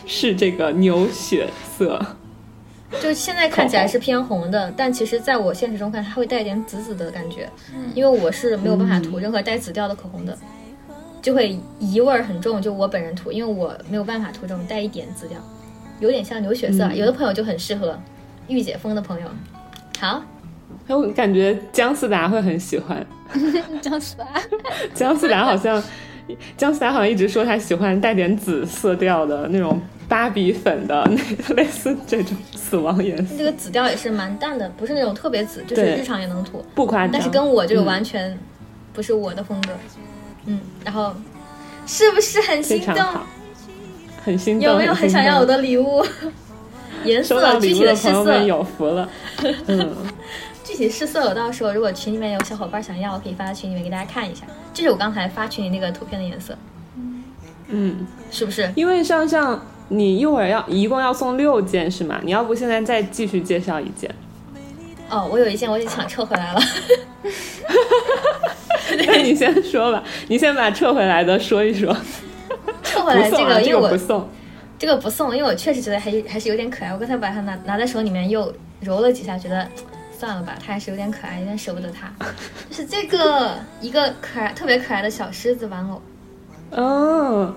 [0.06, 2.02] 是这个牛血色。
[3.02, 7.50] 就现在看起来是偏红的，但其实在我现实中看，它会带一点紫紫的感觉，
[7.94, 10.38] 因为我是没有办法涂任何带紫调的口红的，
[11.22, 12.62] 就会疑味儿很重。
[12.62, 15.38] 就我本人涂，因为我没有办法涂这种带一点紫调，
[16.00, 16.86] 有点像牛血色。
[16.86, 17.98] 嗯有的朋友就很适合，
[18.48, 19.28] 御姐风的朋友。
[20.00, 20.24] 好，
[20.88, 23.06] 哎，我感觉姜思达会很喜欢。
[23.82, 24.26] 姜思达。
[24.94, 25.82] 姜思达好像，
[26.56, 32.36] 姜思达好像一直说他喜欢带点紫色调的那种芭比粉的那 类似这种
[32.74, 36.66] 死亡颜色，这个紫调也是蛮淡的，不是那种特别紫，就是日常也能涂。
[36.74, 37.12] 不夸张。
[37.12, 38.36] 但是跟我这个嗯完全
[38.92, 39.70] 不是我的风格。
[40.48, 41.14] 嗯，然后
[41.86, 43.06] 是不是很心动？
[44.26, 44.68] 很心动。
[44.68, 46.04] 有没有很想要我的礼物？
[47.06, 49.08] 颜色具体的试色，有福了。
[49.68, 49.96] 嗯，
[50.64, 54.48] 具体试色我到时候如果群里面有小伙伴想要，我可以发到群里面给大家看一下。
[54.74, 56.58] 这是我刚才发群里那个图片的颜色，
[57.68, 58.74] 嗯，是不是？
[58.76, 62.20] 因为上上你一会儿要一共要送六件是吗？
[62.24, 64.10] 你要不现在再继续介绍一件？
[65.10, 66.62] 哦，我有一件我已经想撤回来了。
[69.06, 71.96] 那你先说吧，你先把撤回来的说一说。
[72.84, 74.28] 撤回来这个，因为我个不送。
[74.80, 76.92] 这个不送，因为我确实觉得还还是有点可爱。
[76.92, 79.68] 我刚才把它拿拿在手里面又揉了几下，觉得
[80.18, 82.12] 算了吧，它还是有点可爱，有点舍不得它。
[82.70, 86.02] 就是这个一个可爱、特别可爱的小狮子玩偶，
[86.72, 87.54] 哦，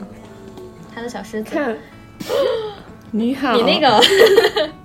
[0.95, 1.55] 它的小狮子。
[1.55, 1.77] 看，
[3.11, 4.01] 你好，你那个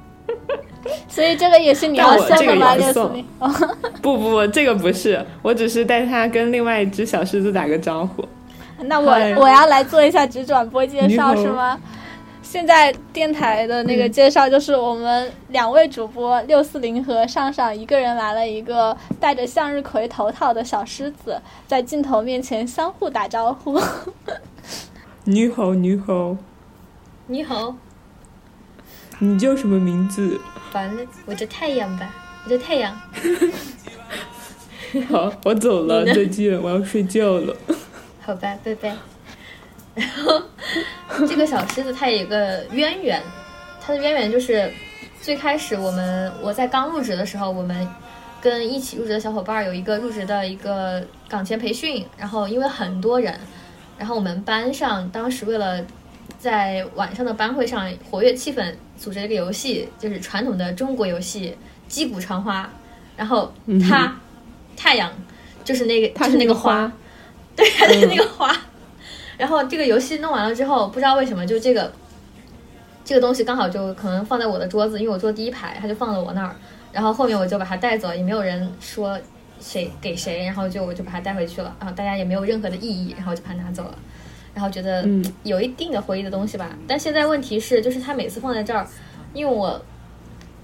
[1.08, 2.76] 所以这个也是你要送的吗？
[2.76, 3.26] 六四零。
[3.40, 3.50] 哦，
[4.02, 8.24] 不不不，这个不是，我只是带他跟另外一只小狮子打个招呼。
[8.84, 11.80] 那我嗨我要来做一下直转播介绍是吗？
[12.42, 23.80] 现在电台的那个介绍就是我们两位主播六四零和上上一个人来了一个戴着向日葵头套的小狮子，在镜头面前相互打招呼。
[25.26, 26.36] 你好，你好，
[27.32, 27.74] 你好，
[29.20, 30.38] 你叫什么名字？
[30.74, 32.14] 完了，我叫太阳吧，
[32.44, 32.94] 我叫太阳。
[35.08, 37.56] 好，我走了，再见，我要睡觉了。
[38.20, 38.94] 好吧，拜拜。
[39.96, 40.44] 然后
[41.26, 43.24] 这个小狮子它有一个渊源，
[43.80, 44.70] 它的渊源就是
[45.22, 47.88] 最开始我们我在刚入职的时候，我们
[48.42, 53.40] 跟一起入职的小伙伴有一个入职的一个岗前培训，然后因为很多人，
[53.98, 55.82] 然后我们班上当时为了
[56.42, 61.56] 在晚上的班会上活跃气氛，组织了一个游戏，就是传统的中国游戏
[61.88, 62.68] 击鼓传花，
[63.16, 63.54] 然后
[63.88, 64.20] 它、
[64.76, 65.14] 太阳
[65.64, 66.92] 就是那个它就是那个花花。，
[67.56, 68.52] 对，他就是那个花。
[69.38, 71.94] 然后这个游戏弄完了之后，不知道为什么就这个
[73.06, 76.56] 这个东西刚好就可能放在我的桌子，因为我坐第一排，他就放在我那儿。
[76.92, 79.20] 然后后面我就把它带走，也没有人说
[79.60, 81.76] 谁给谁，然后就我就把它带回去了。
[81.80, 83.96] 然后大家也没有任何的异议，然后我就把它拿走了。
[84.54, 86.78] 然后觉得嗯有一定的回忆的东西吧。
[86.88, 88.86] 但现在问题是，就是它每次放在这儿，
[89.34, 89.82] 因为我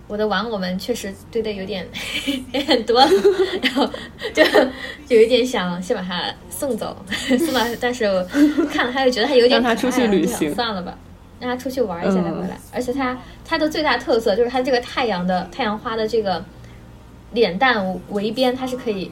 [0.07, 1.85] 我的玩偶们确实堆的有点
[2.53, 3.09] 有点多了，
[3.61, 3.85] 然后
[4.33, 4.43] 就
[5.05, 6.95] 就有一点想先把它送走，
[7.39, 7.65] 送吧。
[7.79, 8.23] 但是我
[8.71, 10.97] 看了他又觉得他有点可爱让它出去旅行算了吧，
[11.39, 12.55] 让他出去玩一下再回来。
[12.55, 16.43] 嗯而且它它的最大特色就是它这个太阳的太阳花的这个
[17.31, 19.11] 脸蛋围边，它是可以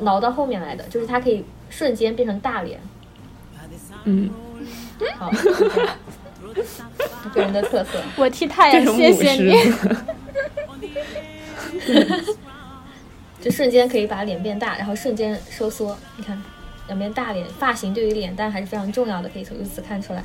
[0.00, 2.78] 挠到后面来的，就是它可以瞬间变成大脸。
[4.04, 4.30] 嗯，
[5.18, 5.30] 好，
[7.32, 8.02] 个人的特色。
[8.16, 9.72] 我替太阳谢谢你。
[9.72, 9.96] 子。
[13.40, 15.94] 就瞬间可以把脸变大，然后瞬间收缩。
[16.16, 16.42] 你看，
[16.86, 20.24] 两边大脸，发型对于脸蛋还是非常重要的，可以从由此看出来。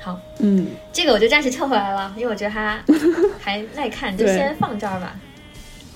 [0.00, 2.78] 好，嗯，这个我就暂时撤回来了，因为我觉得它
[3.40, 5.16] 还耐看，就先放这儿吧。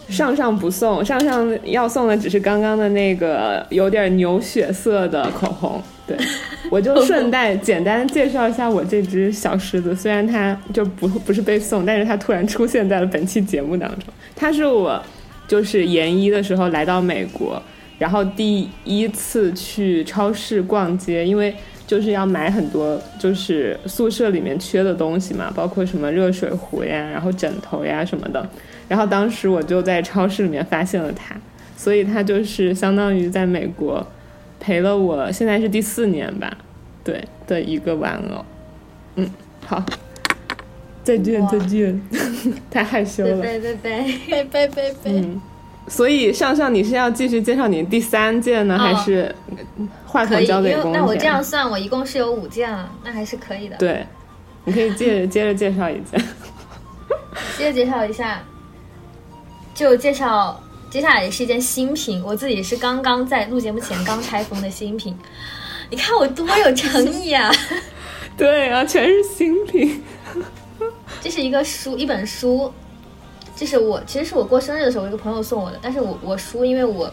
[0.08, 5.82] 上上不送，上上要送的只是刚刚的那个有点牛血色的口红。
[6.06, 6.14] 对，
[6.70, 14.12] 我就顺带简单介绍一下我这只小狮子，虽然它就不不是被送，但是它突然出现在了本期节目当中。
[14.36, 15.02] 它是我
[15.48, 17.60] 就是研一的时候来到美国，
[17.98, 21.54] 然后第一次去超市逛街，因为
[21.86, 28.46] 就是要买很多就是宿舍里面缺的东西嘛，包括什么热水壶呀，然后枕头呀什么的。
[28.88, 31.34] 然后当时我就在超市里面发现了它，
[31.76, 34.06] 所以它就是相当于在美国
[34.60, 36.50] 陪了我，现在是第四年吧，
[37.02, 38.44] 对的一个玩偶。
[39.16, 39.30] 嗯，
[39.66, 39.82] 好，
[41.02, 42.00] 再见再见，
[42.70, 43.40] 太害羞了。
[43.40, 45.40] 对对对对，背背背背，嗯，
[45.86, 49.34] 所以上上你是要继续介绍你第三件呢，哦还是
[50.06, 50.26] 话。
[50.26, 50.92] 筒交给宫田？
[50.92, 53.76] 那我这样算，我一共是有五件了，那还是可以的。
[53.76, 54.04] 对，
[54.64, 56.20] 你可以接着接着介绍一件。
[57.58, 58.42] 接着介绍一下，
[59.74, 60.58] 就介绍
[60.88, 65.18] 接下来也是一件新品，我自己是刚刚在录节目前刚拆封的新品。
[65.90, 67.52] 你看我多有诚意啊！
[68.38, 70.02] 对啊，全是新品。
[71.20, 72.72] 这是一个书，一本书，
[73.56, 75.78] 这是我其实是我过生日的时候，我一个朋友送我的。
[75.82, 77.12] 但是我我书，因为我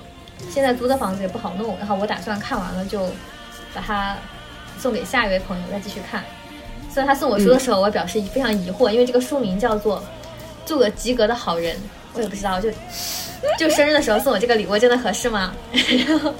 [0.50, 3.02] 现在租的房子也不好弄，然后我打算看完了就
[3.74, 4.16] 把它
[4.78, 6.24] 送给下一位朋友再继续看。
[6.90, 10.00] 虽然他送我书的时候，我表示非常疑惑，因为这个书名叫做
[10.66, 11.76] 《做个及格的好人》，
[12.14, 12.70] 我也不知道，就
[13.58, 15.54] 就生日的时候送我这个礼物真的合适吗？
[16.00, 16.34] 然后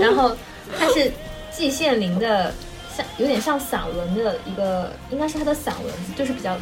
[0.00, 0.36] 然后
[0.78, 1.10] 它是
[1.50, 2.52] 季羡林的，
[2.96, 6.56] 像有点像散文的一个，应该是他的散文，就是比较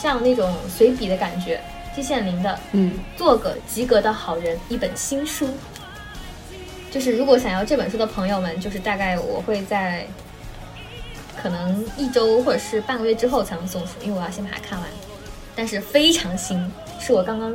[0.00, 1.60] 像那种随笔的感觉。
[1.94, 5.46] 季羡林的《嗯，做个及格的好人》一本新书，
[6.90, 10.06] 就是如果想要这本书的朋友们，就是大概我会在
[11.36, 14.88] 可能一周或者是半个月之后才能送出，因为我要先把它看完。
[15.54, 16.58] 但是非常新，
[17.02, 17.54] 是我刚刚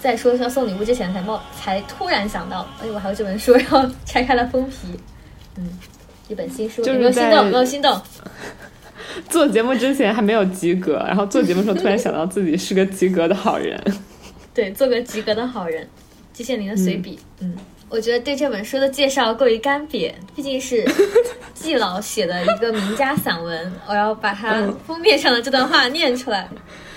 [0.00, 4.88] 在说要送礼物之前才冒才突然想到，哎，我还有这本书， 然后拆开了封皮，
[5.56, 5.78] 嗯，
[6.28, 7.36] 一本新书，就是有没有心动？
[7.36, 8.02] 有没有心动？
[9.30, 13.80] 做节目之前还没有及格，然后做节目的时候突然想到自己是个及格的好人。
[14.52, 15.88] 对，做个及格的好人，
[16.32, 17.18] 季羡林的随笔。
[17.40, 17.54] 嗯
[17.88, 20.82] 我觉得对这本书的介绍过于干瘪，毕竟是
[21.52, 26.48] 季老写的一个名家散文，我要把它嗯封面上的这段话念出来，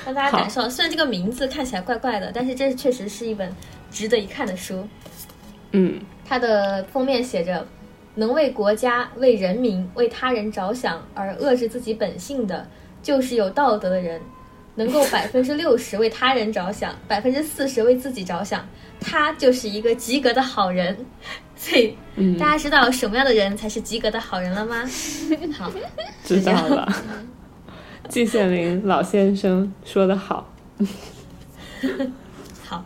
[0.06, 0.70] 让大家感受。
[0.70, 3.52] 虽然这个名字看起来怪怪的，但是这确实是一本
[3.92, 4.88] 值得一看的书。
[5.72, 7.66] 嗯，它的封面写着
[8.16, 12.68] ：“能为国家、为人民、为他人着想而遏制自己本性的，
[13.02, 14.20] 就是有道德的人；
[14.76, 18.66] 能够百分之六十为他人着想， 百分之四十为自己着想，
[19.02, 20.98] 他就是一个及格的好人。
[21.58, 24.84] ”所以，嗯大家知道什么样的人才是及格的好人了吗？
[25.58, 25.72] 好，
[26.24, 26.94] 知道了。
[28.10, 30.52] 季羡林老先生说的好，
[32.64, 32.84] 好，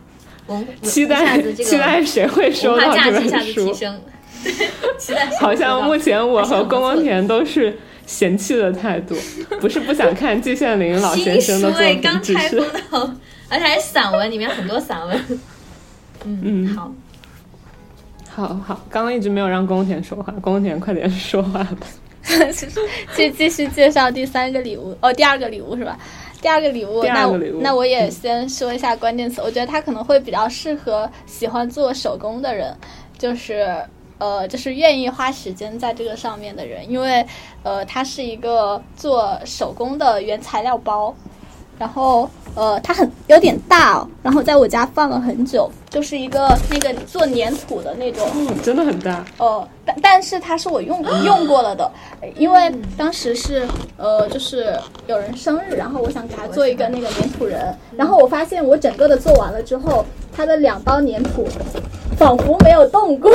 [0.48, 3.74] 文期一下待期待谁会收到这本书。
[4.98, 9.14] 期待好像目前我和宫还是很不错的宫田都是嫌弃的态度，
[9.60, 13.16] 不是不想看季羡林老先生的作品，刚只是 拆封的哦，
[13.50, 15.26] 而且还是散文，里面很多散文。
[16.26, 16.94] 嗯，嗯好，
[18.30, 21.78] 好好，刚刚一直没有让宫田说话，宫田快点说话吧。
[23.18, 25.98] 就继续介绍第三个礼物哦，第二个礼物是吧？
[26.42, 27.26] 第二个礼物，那
[27.62, 32.74] 那我也先说一下关键词，我觉得它可能会比较适合喜欢做手工的人，
[33.18, 33.76] 就是
[34.20, 37.26] 呃，就是愿意花时间在这个上面的人，因为
[37.64, 41.14] 呃，它是一个做手工的原材料包，
[41.80, 48.28] 然后呃，它很有点大哦，然后在我家放了很久，就是一个那个做粘土的那种。
[48.36, 51.90] 嗯，真的很大，呃，但但是它是我用用过了的，
[52.36, 53.66] 因为当时是
[53.96, 61.48] 呃，就是有人生日，然后我想给他做一个那个粘土人，然后我发现我整个的做完了之后，它的两包粘土
[62.18, 63.32] 仿佛没有动过。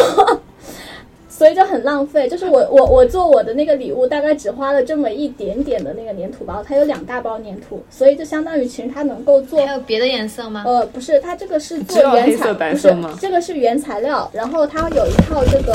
[1.37, 10.63] 所以就很浪费，就是我我我做我的那个礼物，大概只花了这么一点点的那个粘土包，它有两大包粘土，所以就相当于其实它能够做还有别的颜色吗？
[10.65, 15.73] 呃，不是，它这个是做只有黑原材，色白不是色吗这个是原材料，然后它有一套这个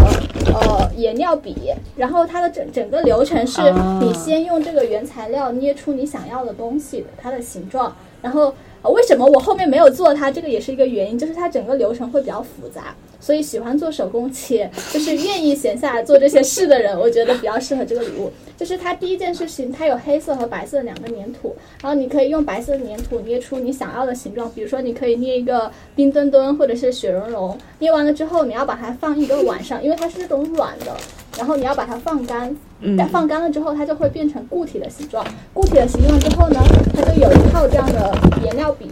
[0.54, 12.96] 呃颜料笔，然后它的整整个流程是啊你先用这个原材料捏出你想要的东西的它的形状，然后、呃、为什么我后面没有做它，这个也是一个原因，就是它整个流程会比较复杂。
[13.20, 18.32] 所以喜欢做手工且就是愿意闲下来做这些事的人，我觉得比较适合这个礼物。
[18.58, 30.94] 就是它第一件事情，它有黑色和白色两个粘土，然后你可以用白色的粘土捏出你想要的形状，比如说你可以捏一个冰墩墩或者是雪融融，捏完了之后你要把它放一个晚上，因为它是那种软的，
[31.38, 35.26] 然后你要把它放干，嗯但放干了之后，它就会变成固体的形状。
[35.54, 36.60] 固体的形状之后呢，
[36.94, 38.14] 它就有一套这样的
[38.44, 38.92] 颜料笔，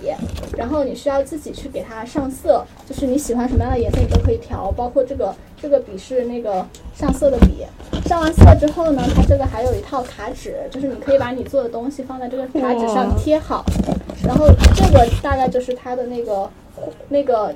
[0.55, 6.65] 然后你需要自己去给它上色，就是你喜欢什么样的颜色你都可以调，包括这个这个笔是那个
[6.95, 7.65] 上色的笔。
[8.07, 13.65] 上完色之后呢，它这个还有一套卡纸，就是你可以把你做的东西放在这个卡纸上贴好，
[14.25, 16.49] 然后这个大概就是它的那个
[17.09, 17.53] 那个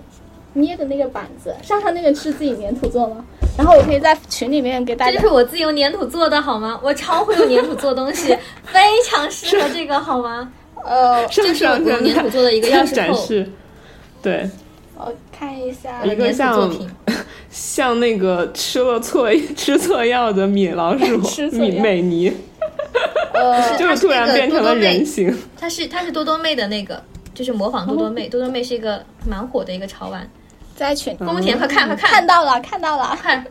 [0.54, 3.26] 捏的那个板子，上上那个是自己粘土做吗？
[3.58, 6.80] 然后我可以在群里面给大家这就是我自己用粘土做的好吗？
[6.84, 10.52] 我超会用粘土做东西， 非常适合这个好吗？
[10.84, 13.50] 呃，上这是我用粘土做的一个钥匙扣， 展示，
[14.22, 14.50] 对，
[15.06, 16.90] 我看一下，一个像品。
[17.50, 22.32] 像那个吃了错 吃错药的米老鼠米 吃错药美妮，
[23.34, 25.38] 呃，就是突然变成了人形。
[25.60, 27.02] 它是它是多多妹的那个，
[27.34, 28.30] 就是模仿多多妹。
[28.30, 30.26] 多多妹是一个蛮火的一个潮玩。
[30.78, 33.46] 在群嗯宫田，快看快看，看到了，看到了，看，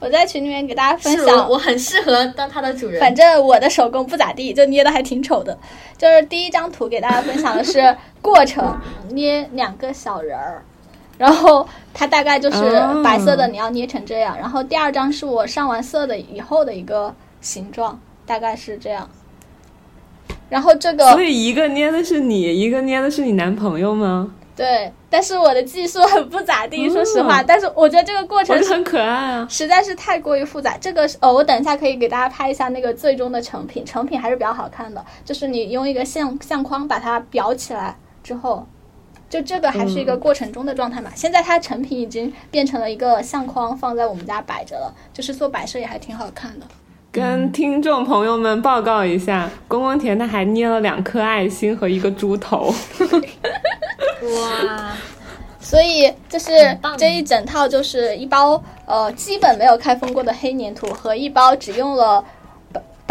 [0.00, 1.58] 我在群里面给大家分享我。
[1.58, 2.98] 很适合当它的主人。
[2.98, 5.56] 反正我的手工不咋地，就捏的还挺丑的。
[5.98, 8.80] 就是第一张图给大家分享的是过程，
[9.10, 10.64] 捏两个小人儿，
[11.22, 11.64] 然后
[11.94, 14.36] 它大概就是哦白色的，你要捏成这样。
[14.36, 17.96] 然后第二张是我上完色的以后的一个形状，
[18.26, 19.08] 大概是这样。
[20.48, 24.34] 然后这个所以一个捏的是你，一个捏的是你男朋友吗？
[24.56, 27.40] 对，但是我的技术很不咋地，说实话。
[27.40, 29.46] 哦但是我觉得这个过程很可爱啊。
[29.48, 30.76] 实在是太过于复杂。
[30.80, 35.04] 这个是呃，我等一下可以给大家拍一下那个最终的成品，成品还是比较好看的。
[35.24, 38.66] 就是你用一个相相框把它裱起来之后，
[39.32, 41.10] 就这个还是一个过程中的状态嘛。
[41.14, 46.66] 现在它成品已经变成了一个相框，放在我们家摆着了，就是做摆设也还挺好看的。
[47.10, 52.74] 跟听众朋友们报告一下，公公甜他还捏了两颗爱心和一个猪头。
[54.22, 54.92] 哇，
[55.58, 56.50] 所以就是
[56.98, 62.22] 这一整套就是一包呃基本没有开封过的黑粘土和一包只用了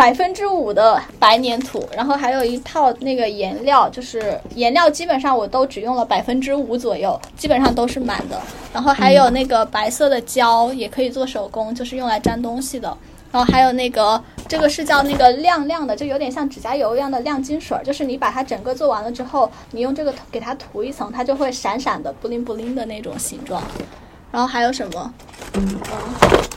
[0.01, 8.41] 百分之五的白粘土，然后还有一套那个颜料，就是颜料基本上我都只用了百分之五左右，基本上都是满的。
[8.73, 12.97] 然后还有那个白色的胶也可以做手工，就是用来粘东西的。
[13.31, 23.61] 然后还有那个，这个是叫那个亮亮的，就有点像指甲油一样的亮金水儿，就是你把它整个做完了之后，你用这个给它涂一层，它就会闪闪的、布灵布灵的那种形状。
[24.31, 25.13] 然后还有什么？
[25.53, 25.67] 嗯，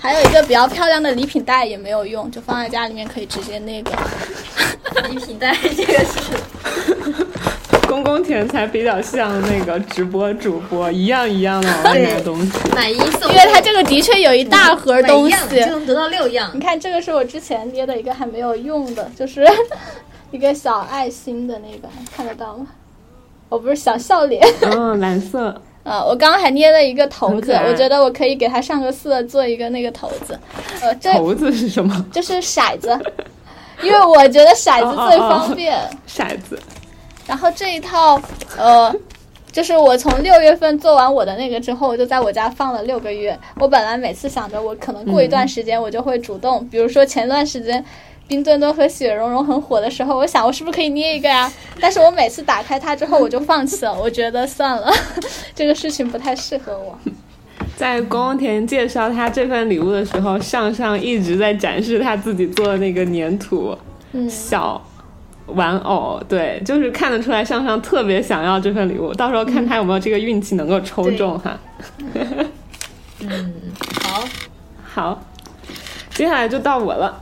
[0.01, 3.91] 还有一个比较漂亮的礼品袋也没有用，就放在家里面可以直接那个。
[5.11, 6.21] 礼品袋这个是
[7.89, 12.53] 公公甜才比较像那个直播主播，一样一样的往外买东西。
[12.75, 15.61] 买一送因为它这个的确有一大盒东西。
[15.61, 16.61] 就能得到六样你。
[16.61, 19.45] 看，这个是我之前捏的一个还没有用的，就是
[20.31, 22.69] 一个小爱心的那个，看得到吗？
[23.49, 24.41] 我不是小笑脸。
[24.63, 25.61] 嗯，蓝色。
[25.85, 30.39] 呃，我刚刚还捏了一个头子，我觉得我可以给它上个色，做一个那个头子。
[30.81, 32.05] 呃，这头子是什么？
[32.11, 32.99] 就是骰子，
[33.83, 35.79] 因为我觉得骰子最方便。
[36.09, 36.59] 骰子。
[37.27, 38.21] 然后这一套，
[38.57, 38.95] 呃，
[39.53, 43.39] 就是我从六月份做完我的那个之后，我就在我家放了六个月。
[43.61, 47.85] 我本来每次想着我可能过一段时间我就会主动，比如说前段时间。
[48.27, 51.51] 冰墩墩和雪融融很火的时候， 我想我是不是可以捏一个呀？
[51.81, 53.95] 但是我每次打开它之后，我就放弃了。
[53.95, 54.93] 我觉得算了，
[55.55, 56.99] 这个事情不太适合我。
[57.77, 63.77] 在公公田介绍他这份礼物的时候，上上一直在展示他自己做的那个粘土
[64.13, 64.81] 嗯，小
[65.47, 71.59] 玩偶，对，就是看得出来上上特别想要这份礼物，到时候看他有没有这个运气能够抽中哈。
[73.21, 73.55] 嗯，
[74.03, 74.25] 好，
[74.85, 75.23] 好，
[76.15, 77.21] 接下来就到我了。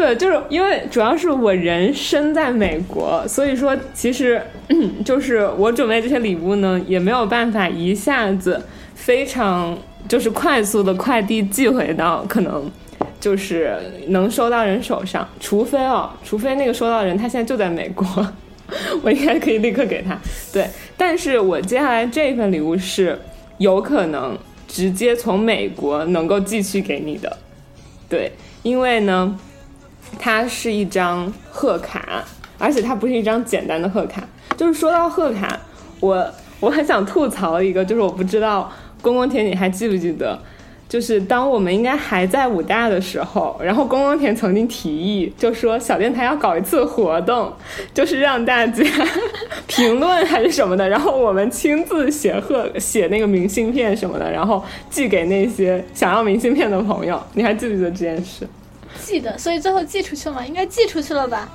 [0.00, 4.40] 对，就是因为主要是我人身在美国，所以说其实
[5.04, 9.76] 就是我准备这些礼物呢，也没有办法一下子非常
[10.08, 12.70] 就是快速的快递寄回到可能
[13.20, 13.76] 就是
[14.06, 18.06] 能收到人手上，除非哦，除非那个收到人他现在就在美国，
[19.04, 20.18] 我应该可以立刻给他。
[20.50, 23.20] 对，但是我接下来这份礼物是
[23.58, 24.34] 有可能
[24.66, 27.36] 直接从美国能够寄去给你的，
[28.08, 28.32] 对，
[28.62, 29.38] 因为呢，
[30.18, 32.24] 它是一张贺卡，
[32.58, 34.22] 而且它不是一张简单的贺卡。
[34.56, 35.58] 就是说到贺卡，
[36.00, 36.26] 我
[36.60, 38.70] 我很想吐槽一个，就是我不知道
[39.00, 40.38] 公公田你还记不记得，
[40.86, 47.50] 就是当我们应该还在武大的时候，然后公公田曾经提议，就说小电台要搞一次活动，
[47.94, 48.84] 就是让大家
[49.66, 57.18] 评论还是什么的，然后我们亲自写贺写那个明信片什么的，然后寄给那些想要明信片的朋友。
[57.34, 58.46] 你还记不记得这件事？
[59.04, 60.46] 记得，所以最后寄出去了吗？
[60.46, 61.48] 应该寄出去了吧？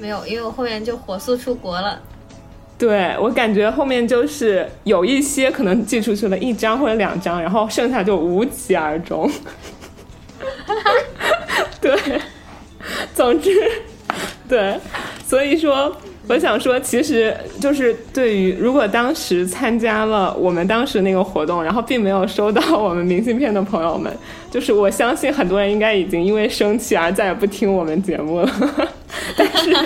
[0.00, 2.00] 没有，因为我后面就火速出国了。
[2.78, 9.30] 对我感觉后面就是有一些可能寄出去了一张或者两张，然后剩下就无疾而终。
[11.80, 12.20] 对，
[13.14, 13.50] 总之，
[14.48, 14.80] 对，
[15.24, 15.96] 所以说，
[16.32, 24.10] 我想说，其实就是对于如果当时参加了我们当时那个活动，然后并没有收到我们明信片的朋友们，
[24.50, 28.48] 就是我相信很多人应该已经因为生气而再也不听我们节目了。
[29.36, 29.76] 但是，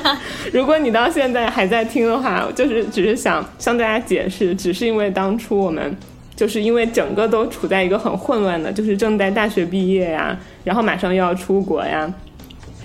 [0.52, 5.92] 如果你到现在还在听的话，就是只是想向大家解释，只是因为当初我们
[6.36, 12.08] 就是因为整个都处在一个很混乱的，就是正在大学毕业呀，然后马上又要出国呀，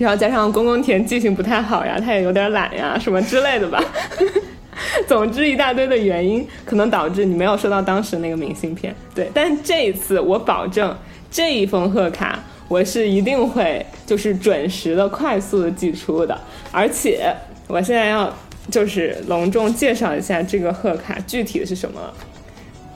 [0.02, 3.82] 然后加上公公田记性不太好呀，他也有点懒呀，什么之类的吧。
[5.06, 8.94] 总之一大堆的原因，可能导致你没有收到当时那个明信片。
[9.14, 10.94] 对，但这一次我保证
[11.30, 12.38] 这一封贺卡。
[12.68, 16.40] 我是一定会就是准时的、快速的寄出的，
[16.70, 17.30] 而且
[17.66, 18.32] 我现在要
[18.70, 22.00] 就是隆重介绍一下这个贺卡具体的是什么，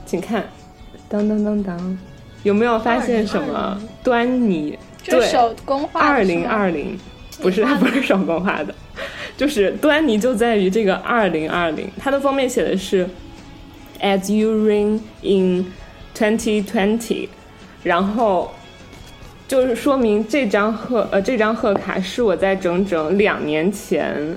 [0.07, 0.43] 请看，
[1.11, 1.99] 当当当当，
[2.43, 4.79] 有没有发现什么端倪？
[5.07, 6.01] 对，手工画。
[6.01, 6.99] 二零二零，
[7.41, 8.75] 不是它不是手工画的，
[9.37, 13.09] 就是端倪就在于这个二零二零，它的封面写的是
[14.01, 15.73] As you ring in
[16.15, 17.29] twenty twenty，
[17.83, 18.53] 然后。
[19.49, 24.37] 就是说明这张贺呃这张贺卡是我在整整两年前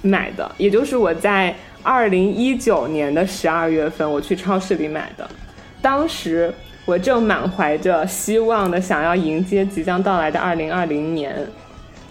[0.00, 1.52] 买的，也就是我在
[1.82, 5.28] 二零一九年的十二月份我去超市里买的。
[5.82, 6.54] 当时
[6.86, 11.36] 我正满怀着希望的想要迎接即将到来的二零二零年，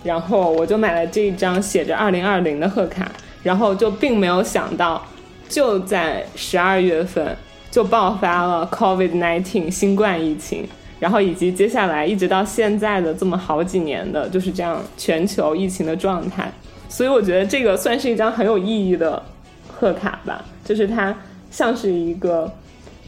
[0.03, 3.09] 然后我就买了这一张写着二零二零的贺卡，
[3.41, 5.03] 然后就并没有想到
[5.47, 7.35] 就在十二月份
[7.71, 10.67] 就爆发了 COVID nineteen 新冠疫情。
[10.97, 16.49] 然后以及接下来一直到现在的这么好几年的，就是这样全球疫情的状态，
[16.87, 19.21] 所以我觉得这个算是一张很有意义的
[19.67, 21.15] 贺卡吧，就是它
[21.51, 22.51] 像是一个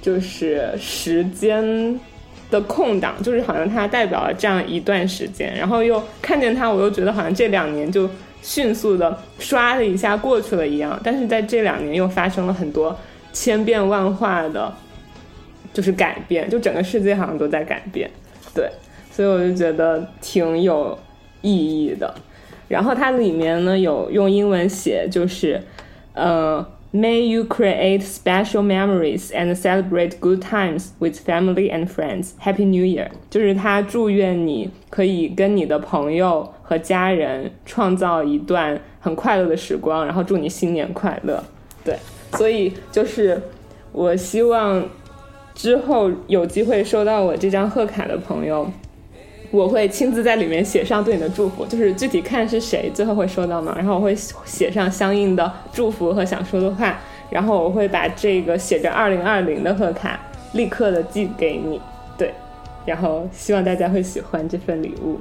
[0.01, 1.99] 就是时间
[2.49, 8.09] 的空档，就是好像它代表了这样一段时间，然后又看见它，我又觉得好像这两年就
[8.41, 12.97] 迅速的刷的一下过去了一样，但是在这两年又发生了很多
[13.31, 14.73] 千变万化的。
[15.73, 18.09] 就是改变，就整个世界好像都在改变，
[18.51, 18.67] 对，
[19.11, 20.97] 所以我就觉得挺有
[21.41, 22.11] 意义的。
[22.67, 25.61] 然后它里面呢有用英文写，就是
[26.13, 32.31] 呃，May you create special memories and celebrate good times with family and friends.
[32.39, 33.09] Happy New Year！
[33.29, 41.43] 就是他祝愿你可以跟你的朋友和家人创造一段很快乐的时光，然后祝你新年快乐。
[41.83, 41.97] 对，
[42.33, 43.41] 所以就是
[43.91, 44.83] 我希望。
[45.57, 48.71] 之后有机会收到我这张贺卡的朋友，
[49.51, 53.73] 我会亲自在里面写上对你的祝福，就是具体看是谁最后会收到嘛。
[53.75, 60.19] 然后我会写上相应的祝福和想说的话，然后我会把这个写着二零二零的贺卡
[60.53, 61.79] 立刻的寄给你，
[62.17, 62.33] 对，
[62.85, 65.19] 然后希望大家会喜欢这份礼物，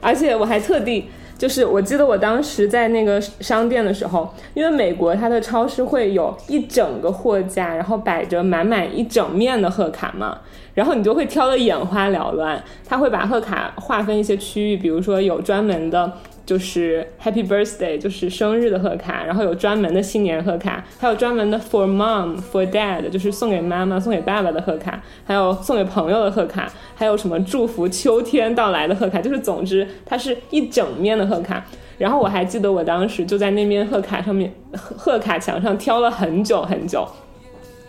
[0.00, 1.06] 而且我还特地。
[1.38, 10.38] 就是我记得我当时在那个商店的时候，因为美国它的超市会有一整个货架，然后摆着满满一整面的贺卡嘛，
[10.74, 12.62] 然后你就会挑的眼花缭乱。
[12.86, 16.12] 他会把贺卡划分一些区域，比如说有专门的。
[16.44, 31.64] 就是 Happy Birthday，就是生日的贺卡，然后有专门的新年贺卡，还有专门的 For Mom For Dad，就是送给妈妈、送给爸爸的贺卡，还有送给朋友的贺卡，还有什么祝福秋天到来的贺卡，就是总之它是一整面的贺卡。
[31.96, 37.06] 然后我还记得我当时就在那面贺卡上面，贺卡墙上挑了很久很久。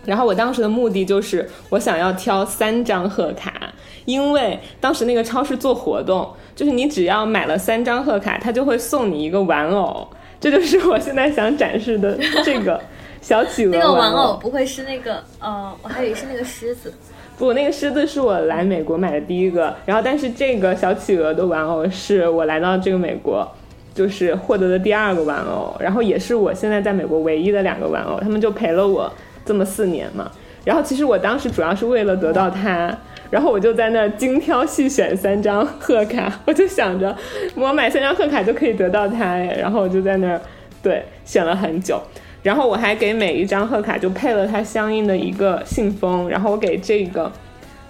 [0.05, 3.73] 然后我当时的目的就是我想要挑三张贺卡，
[4.05, 6.29] 因为当时那个超市做活动。
[6.55, 10.07] 就是你只要买了三张贺卡，他就会送你一个玩偶，
[10.39, 12.79] 这就是我现在想展示的这个
[13.21, 13.71] 小企鹅。
[13.71, 16.93] 那个玩偶不会是那个呃，我还以为是那个狮子。
[17.39, 23.51] 不，那个狮子是我来美国买的第一个，然后但是这个小企鹅的玩偶是我来到这个美国
[23.95, 29.11] 就是获得的第二个玩偶，然后也是我现在在美国唯一的两个玩偶，他们就陪了我
[29.45, 30.31] 这么四年嘛。
[30.65, 32.95] 然后其实我当时主要是为了得到它。
[33.29, 37.15] 然后我就在那儿精挑细选三张贺卡，我就想着
[37.55, 39.35] 我买三张贺卡就可以得到它。
[39.35, 40.39] 然后我就在那儿
[40.83, 41.99] 对选了很久，
[42.43, 46.29] 然后我还给每一张贺卡就配了它相应的一个信封。
[46.29, 47.31] 然后我给这个，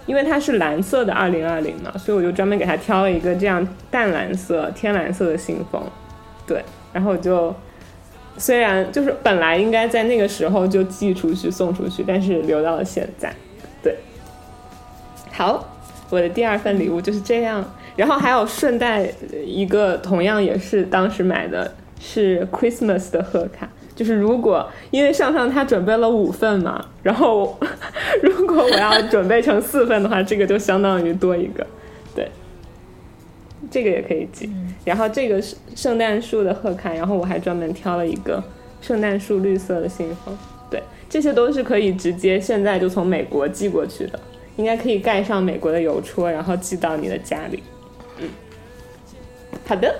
[0.06, 5.82] 因为它是蓝色的二零二零嘛，所以我就专门给它挑了一个这样淡蓝色、天蓝色的信封。
[6.46, 7.54] 对，然后我就
[8.36, 13.34] 虽然就是本来应该在那个时候就寄出去送出去，但是留到了现在。
[13.82, 13.96] 对
[15.32, 15.64] 好，
[16.10, 17.64] 我的第二份礼物就是这样。
[17.96, 19.08] 然后还有顺带
[19.46, 23.68] 一个，同样也是当时买的，是 Christmas 的贺卡。
[23.94, 27.56] 就是如果因为上上他准备了五份嘛，然后
[28.20, 31.64] 如果我要准备成四份的话，这个就相当于多一个。
[33.74, 34.46] 这个也可以寄。
[34.46, 38.42] 嗯然后这个是圣诞树的贺卡，然后我还专门挑了一个
[38.82, 40.36] 圣诞树绿色的信封。
[40.70, 44.20] 对，这些都是可以直接现在就从美国寄过去的，
[44.56, 47.62] 应该可以盖上美国的邮戳，然后寄到你的家里。
[48.20, 48.28] 嗯，
[49.66, 49.94] 好的。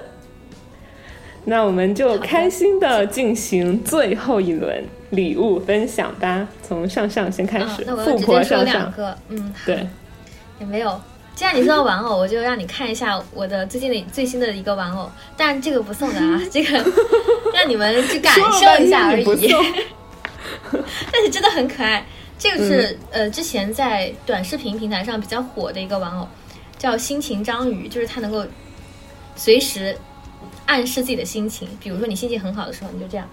[1.47, 9.87] 那我们就开心的进行最后一轮礼物分享吧，从上上先开啊始，，那我富婆上上，两个，嗯，对，
[10.61, 11.01] 也没有。
[11.35, 16.79] 既然你说到玩偶，我就让你看一下我的最近的最新的一个玩偶，但这个不送的啊， 这个
[17.53, 19.25] 让你们去感受一下而已。
[21.13, 22.07] 但是真的很可爱。
[22.39, 26.29] 这个嗯是、呃之前在短视频平台上比较火的一个玩偶，
[26.79, 28.45] 叫心情章鱼，就是它能够
[29.35, 29.97] 随时
[30.67, 31.69] 暗示自己的心情。
[31.81, 33.27] 比如说你心情很好的时候，你就这样；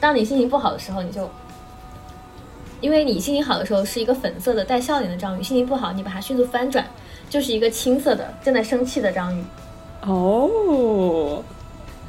[0.00, 1.30] 当你心情不好的时候，你就。
[2.80, 6.84] 因为你心情好的时候是一个粉色的带笑脸的章鱼，心情不好你把它迅速翻转，
[7.30, 9.42] 就是一个青色的正在生气的章鱼。
[10.02, 11.42] 哦，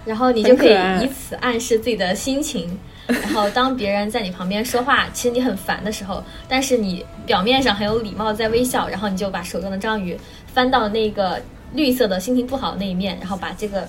[0.06, 2.78] 然后你就可以以此暗示自己的心情。
[3.08, 10.20] 然后当别人在你旁边说话，其实你很烦的时候，但是你表面上很有礼貌，在微笑，然后你就把手中的章鱼
[10.54, 11.42] 翻到那个
[11.74, 13.88] 绿色的心情不好的那一面，然后把这个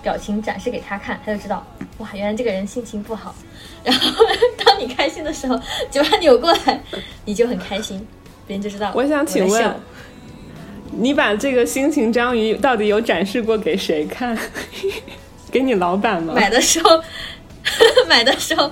[0.00, 1.66] 表情展示给他看，他就知道
[1.98, 3.34] 哇，原来这个人心情不好。
[3.86, 4.24] 然后
[4.64, 5.58] 当你开心的时候，
[5.90, 6.82] 嘴巴扭过来，
[7.24, 8.04] 你就很开心，
[8.46, 8.92] 别人就知道。
[8.94, 9.74] 我想请问，
[10.90, 14.36] 你把这个心情章鱼到底有展示过给谁看？
[15.52, 16.34] 给你老板吗？
[16.34, 17.00] 买的时候，
[18.08, 18.70] 买的时候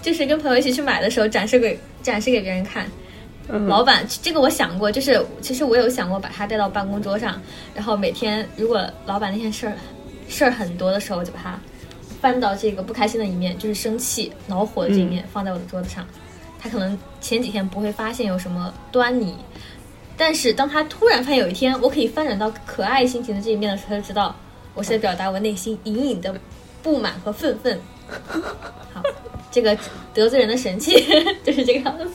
[0.00, 2.86] 就是跟朋友一起去买的时候，展示给展示给别人看。
[3.48, 7.38] 嗯老板，这个我想过，就是其实我有想过把它带到办公桌上，
[7.74, 9.74] 然后每天如果老板那天事儿
[10.28, 11.58] 事儿很多的时候，我就把它
[12.22, 16.06] 翻到这个不开心的一面，就是生气、恼火的这一面，放在我的桌子上。
[16.58, 19.34] 他可能前几天不会发现有什么端倪，
[20.16, 24.36] 但是当他突然发现有一天我可以翻转到可爱心情的这一面的时候，他就知道
[24.72, 26.32] 我是在表达我内心隐隐的
[26.80, 27.80] 不满和愤愤。
[28.92, 29.02] 好，
[29.50, 29.76] 这个
[30.14, 30.92] 得罪人的神器
[31.42, 32.08] 就是这个样子。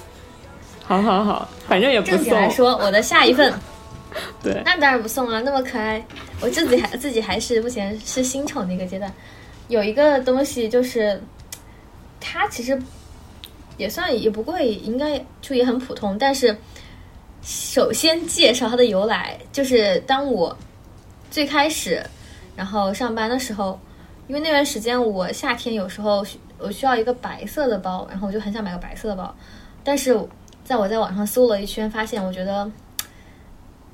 [0.86, 2.50] 好好好，反正也不正经来。
[2.50, 3.54] 说，我的下一份
[4.42, 6.02] 对，那当然不送了，那么可爱，
[6.40, 9.12] 我自己还自己还是目前是新宠的一个阶段。
[9.68, 11.22] 有一个东西就是，
[12.20, 12.82] 它其实
[13.78, 16.18] 也算也不贵，应该就也很普通。
[16.18, 16.58] 但是
[17.42, 20.58] 首先介绍它的由来，就是当我
[21.30, 22.02] 最开始
[22.56, 23.80] 然后上班的时候，
[24.28, 26.26] 因为那段时间我夏天有时候
[26.58, 29.36] 我需要一个白色的包，然后我就很想买个白色的包，
[29.84, 30.18] 但是
[30.64, 32.70] 在我在网上搜了一圈，发现我觉得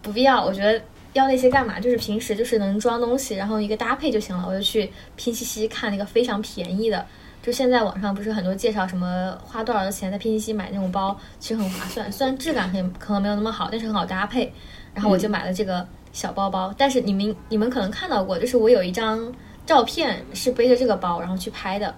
[0.02, 0.82] 不必要，我觉得
[1.14, 1.80] 要那些干嘛？
[1.80, 4.46] 就是平时就是能装东西，然后一个搭配就行了。
[4.48, 7.06] 我就去拼夕夕看那个非常便宜的，
[7.42, 14.52] 就现在网上不是很多介绍什么花多少的钱在拼夕夕买那种包，其实很划算，虽然质感可能可能没有那么好，但是很好搭配。
[14.94, 19.34] 然后我就买了这个小包包，但是你们你们可能看到过，就是我有一张
[19.66, 21.94] 照片是背着这个包然后去拍的。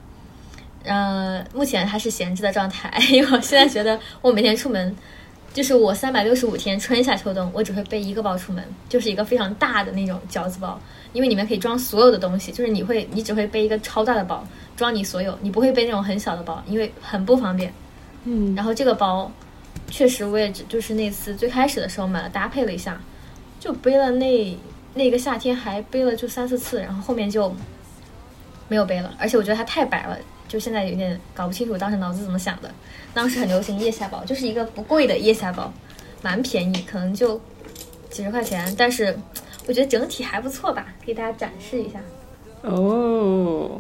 [0.86, 4.96] 呃，目前还是闲置的状态， 因为我现在觉得我每天出门，
[5.56, 10.78] 就是我三百六十五天，春夏秋冬，我只会背一个包出门，就是一个非常大的那种饺子包，
[11.14, 14.46] 因为里面可以装所有的东西，就是你会，你只会背一个超大的包，
[14.76, 17.74] 装你所有，你不会背那种很小的包，因为很不方便。
[18.26, 19.32] 嗯，然后这个包，
[19.90, 23.00] 确实我也只就是那次最开始的时候买了搭配了一下，
[23.58, 24.58] 就背了那
[24.94, 27.56] 那个夏天还背了就三四次，然后后面就
[28.68, 30.18] 没有背了，而且我觉得它太白了。
[30.50, 32.70] 就现在有点搞不清楚当时脑子怎么想的。
[33.16, 35.74] 当时很流行腋下包，就是一个不贵的腋下包，
[36.22, 37.40] 蛮便宜，可能就
[38.10, 39.18] 几十块钱，但是
[39.66, 42.00] 我觉得整体还不错吧，给大家展示一下。
[42.62, 43.80] 哦，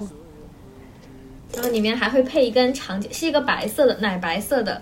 [1.53, 4.81] 然后里面还会配一根长结，是一个白色的奶白色的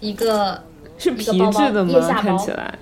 [0.00, 0.62] 一个
[0.96, 1.90] 是皮质的吗？
[1.90, 2.78] 腋下包看起来，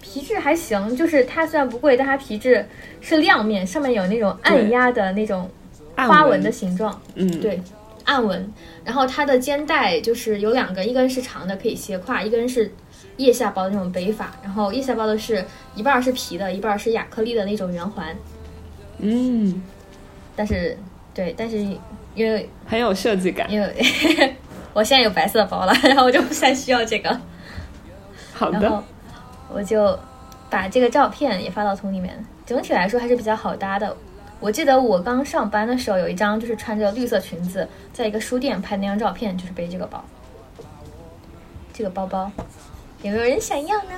[0.00, 2.66] 皮质还行，就是它虽然不贵，但它皮质
[3.00, 5.48] 是亮面，上面有那种按压的那种
[5.94, 7.00] 花纹的形状。
[7.14, 7.60] 嗯，，对，
[8.10, 8.52] 暗纹。
[8.84, 12.72] 然后它的肩带就是有两根，一根是长的可以斜挎，一根是
[13.18, 14.32] 腋下包的那种背法。
[14.42, 15.44] 然后腋下包的是
[15.76, 18.16] 一半儿是皮的，一半儿是亚克力的那种圆环。
[18.98, 19.62] 嗯，
[20.34, 20.76] 但是
[21.14, 21.58] 对，但是
[22.16, 23.48] 因为很有设计感。
[23.48, 24.34] 因为
[24.72, 27.20] 我现在有白色的包了，然后我就不太需要这个。
[28.34, 28.84] 好然后的，
[29.52, 29.96] 我就
[30.48, 32.24] 把这个照片也发到图里面。
[32.44, 33.96] 整体来说还是比较好搭的。
[34.40, 40.02] 我记得我刚上班的时候有一张就是穿着绿色裙子，在一个书店拍那张照片，就是背这个包。
[41.72, 42.30] 这个包包
[43.02, 43.90] 有没有人想要呢？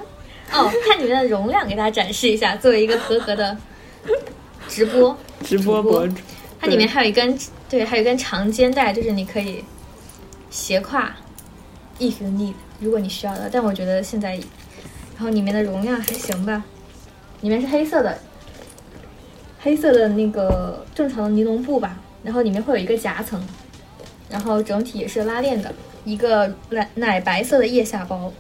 [0.52, 3.56] 哦，看里面的容量给大家展示一下，作为一个合格的
[4.68, 6.14] 直播， 直播博主，
[6.60, 7.38] 它里面还有一根
[7.68, 9.64] 对，还有一根长肩带，就是你可以
[10.50, 11.08] 斜挎
[11.98, 13.48] ，if you need，如果你需要的。
[13.50, 14.34] 但我觉得现在，
[15.16, 16.62] 然后里面的容量还行吧，
[17.40, 18.18] 里面是黑色的，
[19.62, 23.40] 黑色的那个正常的尼龙布吧，然后里面会有一个夹层，
[24.28, 25.72] 然后整体也是拉链的，
[26.04, 28.32] 一个奶奶白色的腋下包。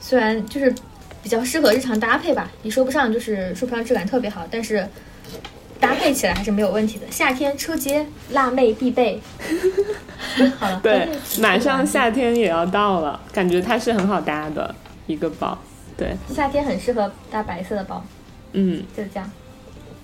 [0.00, 0.74] 虽然就是
[1.22, 4.88] 比较适合日常搭配吧，也说不上就是说不上质感特别好，但是
[5.78, 7.06] 搭配起来还是没有问题的。
[7.10, 9.20] 夏天出街辣妹必备。
[10.58, 11.08] 好了，对，
[11.40, 14.74] 马上夏天也要到了，感觉它是很好搭的
[15.06, 15.58] 一个包。
[15.96, 18.02] 对，夏天很适合搭白色的包，
[18.52, 19.30] 嗯，就是这样。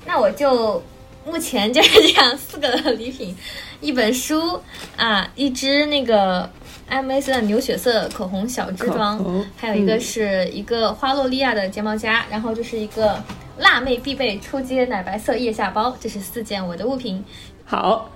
[0.07, 0.83] 那我就
[1.27, 3.35] 目前 就是这样四个礼品，
[3.81, 4.61] 一本书
[4.97, 6.49] 啊，一支那个
[6.89, 13.23] M S 的牛血色口红小支装，还有一个嗯是一个花洛莉亚的睫毛夹，然后就是一个
[13.59, 17.25] 辣妹必备出街奶白色腋下包，这是四件我的物品。
[17.65, 18.11] 好，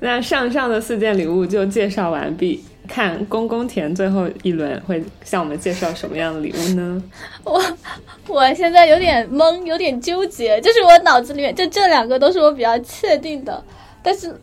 [0.00, 2.64] 那上上的四件礼物就介绍完毕。
[2.88, 7.02] 看公公田最后一轮会向我们介绍什么样的礼物呢？
[7.44, 7.62] 我
[8.28, 13.62] 我现在有点懵，有点纠结，就是我脑子里面就这两个都是我比较确定的，
[14.02, 14.34] 但是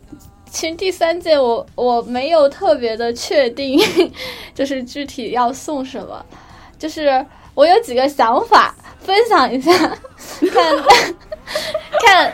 [0.50, 3.78] 其实第三件我我没有特别的确定，
[4.54, 6.24] 就是具体要送什么，
[6.78, 7.24] 就是
[7.54, 9.72] 我有几个想法分享一下，
[10.52, 10.76] 看
[12.06, 12.32] 看，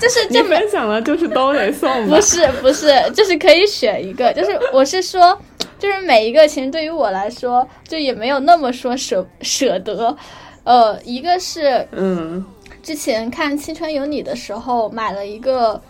[0.00, 2.20] 就是你这么分享了就是都得送不？
[2.20, 5.38] 是不是，就是可以选一个，就是我是说，
[5.78, 10.16] 就是每一个其实对于我来说，就也没有那么说舍舍得。
[10.64, 12.44] 呃，一个是嗯
[12.82, 15.80] 之前看《青春有你》的时候买了一个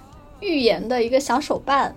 [0.40, 1.94] 预言的一个小手办，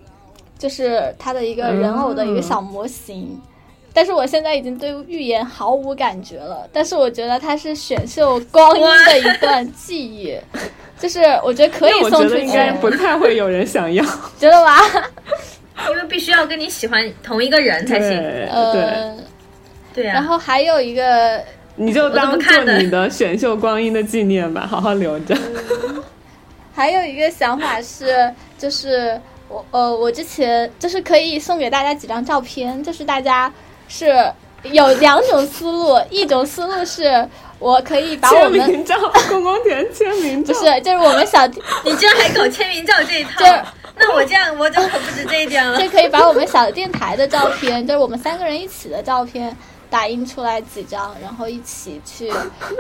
[0.58, 3.40] 就是他的一个人偶的一个小模型。
[3.94, 10.38] 但是我现在已经对预言毫无感觉了，但是我觉得它是选秀光阴的一段记忆，
[11.00, 14.04] 就是我觉得可以送出去，觉得应该不太会有人想要。
[14.40, 14.80] 觉得吧？
[15.90, 18.10] 因为必须要跟你喜欢同一个人才行。
[18.10, 19.18] 对对，呃，
[19.96, 21.44] 对啊，然后还有一个，
[21.76, 25.36] 你就当做你的选秀光阴的纪念吧， 好好留着。
[26.74, 29.20] 还有一个想法是，就是
[29.50, 33.52] 我呃，我之前就是可以送给大家几张照片，就是大家
[33.92, 34.34] 是
[34.64, 37.28] 有两种思路，一种思路是
[37.60, 38.96] 我可以把我们签名照，
[39.28, 41.46] 公公田签名照，不是，就是我们小，
[41.84, 43.46] 你居然还搞签名照这一套就，
[43.98, 45.90] 那我这样我就可不止这一点了就。
[45.90, 49.56] 可以把我们小电台的照片，就是我们三个人一起的照片。
[49.92, 52.32] 打印出来几张，然后一起去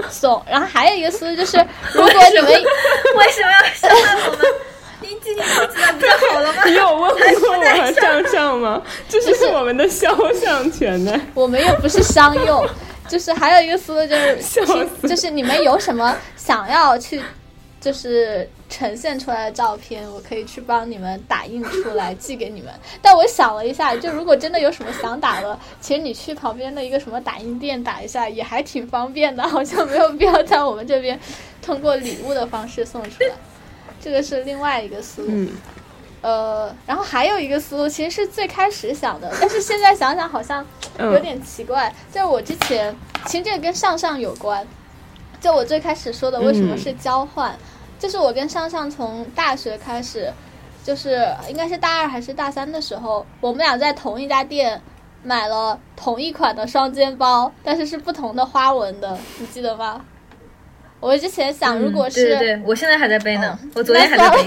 [0.09, 0.41] 送。
[0.49, 1.57] 然后还有一个思路就是，
[1.93, 4.39] 如果你们为什么要伤害我们？
[5.01, 6.63] 您今天脑子不就好了吗？
[6.67, 6.97] 你有问
[7.39, 8.81] 过我和上上吗？
[9.09, 11.19] 这是我们的肖像权呢。
[11.33, 12.65] 我们又不是商用，
[13.09, 17.19] 就是还有一个思路就是，笑死就是你们有什么想要去，
[17.79, 22.71] 就是呈现出来的照片，我可以去帮你们打印出来寄给你们。
[23.01, 31.19] 但我想了一下，就如果真的有什么想打的，其实你去旁边的一个什么打印店打一下也还挺方便的，好像没有必要在我们这边
[31.59, 33.33] 通过礼物的方式送出来。
[34.01, 35.27] 这个是另外一个思路。
[35.31, 35.49] 嗯，
[36.21, 40.65] 呃，然后还有一个思路，其实是最开始想的，但是现在想想好像
[40.97, 41.93] 有嗯点奇怪。
[42.11, 42.95] 就是我之前，
[43.27, 44.67] 其实这个跟上上有关。
[45.39, 47.55] 就我最开始说的，为什么是交换？
[47.97, 50.31] 就是我跟上上从大学开始，
[50.83, 54.81] 就是应该是大二还是大三的时候，我们俩在同一家店
[55.23, 60.05] 买了同一款的双肩包，但是是不同的花纹的，你记得吗？
[61.01, 64.37] 我之前想，如果是、对对对，我现在还在背呢，嗯我昨天还在背。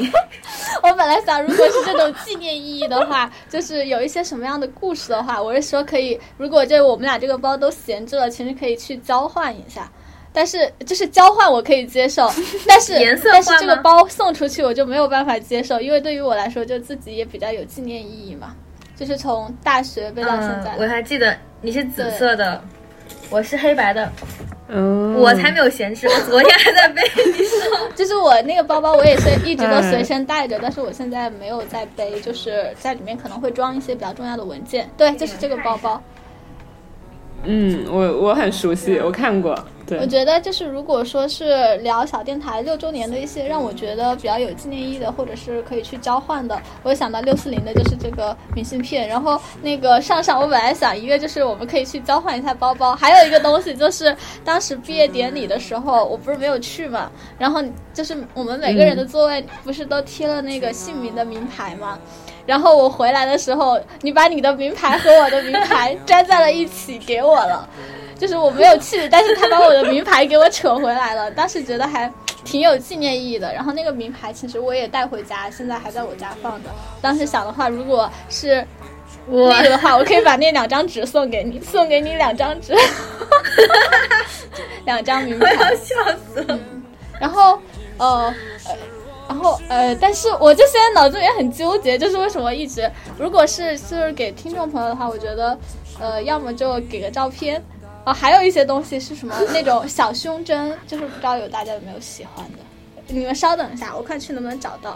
[0.82, 9.90] 我本来想，如果是这种纪念意义的话， 就是有一些什么样的故事的话，我是说可以，如果就我们俩这个包都闲置了，其实可以去交换一下。
[10.32, 12.28] 但是就是交换我可以接受，
[12.66, 18.54] 但是颜色但是这个包送出去我就没有办法接受，因为对于我来说，就自己也比较有纪念意义嘛。
[18.96, 22.62] 就是从大学背到现在，嗯，我还记得你是紫色的，
[23.30, 24.10] 我是黑白的，
[24.76, 27.00] 嗯，我才没有闲置，我昨天还在背。
[27.14, 34.90] 你说 就是我那个包包，我也是一直都哎随身带着， 但是我现在没有在背，就是在里面可能会装一些比较重要的文件。
[34.96, 36.02] 对，就是这个包包。
[37.44, 39.58] 嗯，我我很熟悉，我看过。
[39.86, 49.06] 对我，觉得就是如果说是聊小电台六周年的一些让我觉得比较有纪念意义的，或者是可以去交换的，我想到六四零的就是这个明信片。
[49.06, 61.98] 然后那个上上，我本来想一个就是我们可以去交换一下包包，还有一个东西就是当时毕业典礼的时候，我不是没有去嘛，然后就是我们每个人的座位不是都贴了那个姓名的名牌吗？
[62.46, 67.68] 然后我回来的时候，你把你的名牌和我的名牌 粘在了一起给我了，
[68.18, 72.12] 就是我没有去，但是他把我的名牌给我扯回来了，当时觉得还
[72.44, 73.52] 挺有纪念意义的。
[73.54, 76.68] 然后那个名牌其实我也带回家，现在还在我家放着。
[77.00, 78.66] 当时想的话，如果是
[79.26, 82.74] 我那个的话，我可以把那两张纸送给你，送给你两张纸。
[84.84, 85.94] 两张名 我要牌，笑
[86.34, 86.58] 死了。
[87.18, 87.58] 然后
[87.96, 88.34] 呃。
[89.28, 95.58] 呃然后呃，但是我就现在脑子里面很纠结，就是为什么一直，如果是就是给听众朋友的话，我觉得，
[95.98, 97.62] 呃，要么就给个照片，
[98.04, 102.58] 啊、还有一些东西是什么那种小胸针，就是不知道有大家有没有喜欢的。
[103.08, 104.90] 你们稍等一下，我看去能不能找到。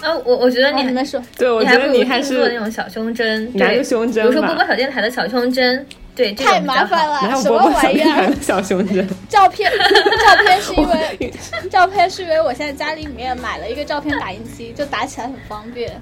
[0.00, 6.60] 啊，我我觉得你啊你们说，对，我你觉得还不如定你还是做那种小胸针，拿对个胸针比如说波波，小电台的小胸针，对，这太。
[6.60, 8.34] 麻烦了，什么玩意儿？
[8.40, 9.08] 小胸针？
[9.28, 11.34] 照片，照片是因为
[11.70, 16.00] 照片是因为我现在家里面买了一个照片打印机，就打起来很方便。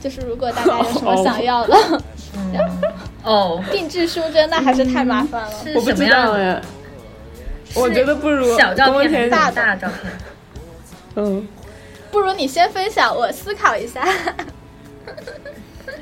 [0.00, 1.76] 就是如果大家有什么想要的
[3.24, 5.52] 哦， 定制书针，那还是太麻烦了。
[5.64, 6.54] 是我不知什么样的？
[6.54, 6.62] 道哎，
[7.74, 10.12] 我觉得不如小照片大大大照片？
[11.16, 11.48] 嗯，
[12.12, 14.06] 不如你先分享，我思考一下。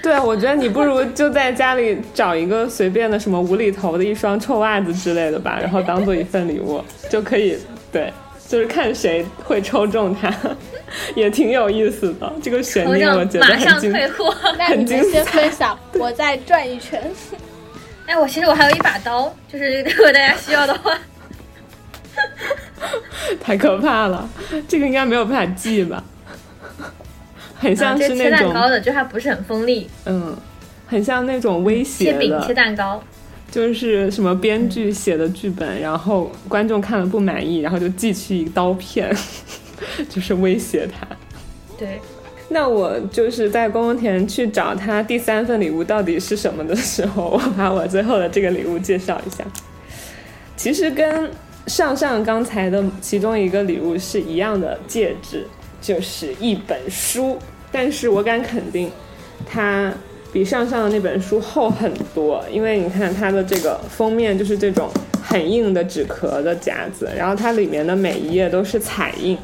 [0.07, 6.80] 对啊，我觉得你不如就在家里找一个随便的什么无厘头的一双臭袜子之类的吧，然后当做一份礼物
[7.11, 7.59] 就可以。
[7.90, 8.12] 对，
[8.46, 10.32] 就是看谁会抽中它，
[11.16, 12.32] 也挺有意思的。
[12.40, 13.90] 这个悬头念我觉得很精。
[13.90, 14.32] 上退货。
[14.57, 17.02] 那你们先分享， 我再转一圈。
[18.07, 20.96] 哎，我其实我还有一把刀，就是如果大家需要的话，
[23.40, 24.28] 太可怕了，
[24.68, 26.04] 这个应该没有办法记吧？
[27.59, 30.36] 很像是那种，蛋糕的，就它不是很锋利，嗯，
[30.86, 33.02] 很像那种威胁切饼切，蛋糕。
[33.50, 39.14] 就是什么编剧写的剧本，然后观众看了不满意，然后就寄去一刀片，
[40.11, 41.07] 就是威胁他。
[41.78, 42.00] 对，
[42.48, 49.44] 那我就是在宫田去找他第三份礼物到底是什么的时候， 我把我最后的这个礼物介绍一下。
[50.57, 51.30] 其实跟
[51.68, 55.46] 上上刚才的其中一个礼物是一样的戒指，
[55.87, 57.39] 就是一本书，
[57.70, 58.91] 但是我敢肯定，
[59.49, 59.93] 它
[60.32, 64.91] 比上上的那本书厚很多，因为你看它的这个封面就是这种
[65.22, 69.39] 很硬的纸壳的夹子，然后它里面的每一页都是彩印。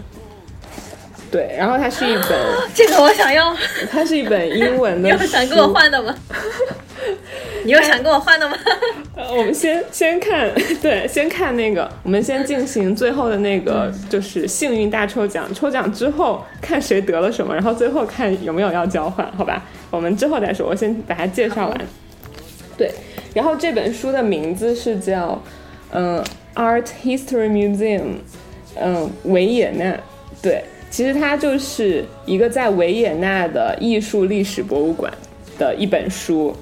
[1.30, 2.38] 对，然后它是一本，
[2.74, 3.56] 这个我想要，
[3.88, 5.22] 它是一本英文的 书。
[5.22, 6.12] 有想跟我换的吗？
[7.64, 8.56] 你有想跟我换的吗？
[9.14, 10.50] 呃，我们先先看，
[10.82, 15.52] 对，先看那个，我们先进行最后的那个，就是幸运大抽奖。
[15.54, 19.62] 抽奖之后看谁得了什么，然后最后看有没有要交换，好吧？
[19.90, 21.80] 我们之后再说，我先把它介绍完。
[22.76, 22.90] 对，
[23.34, 25.40] 然后这本书的名字是叫，
[25.92, 28.14] 嗯、Art History Museum，
[28.80, 29.94] 嗯、维也纳。
[30.40, 35.12] 对，其实它就是一个在维也纳的艺术历史博物馆
[35.58, 36.56] 的一本书。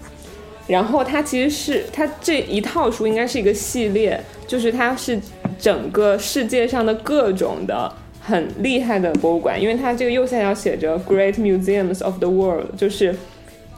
[0.70, 5.18] 然后它其实是它这一套书应该是一个系列，就是它是
[5.58, 13.12] 整个世界上的各种的很厉害的博物馆，因为它这个右下角写着 Great Museums of the World，就是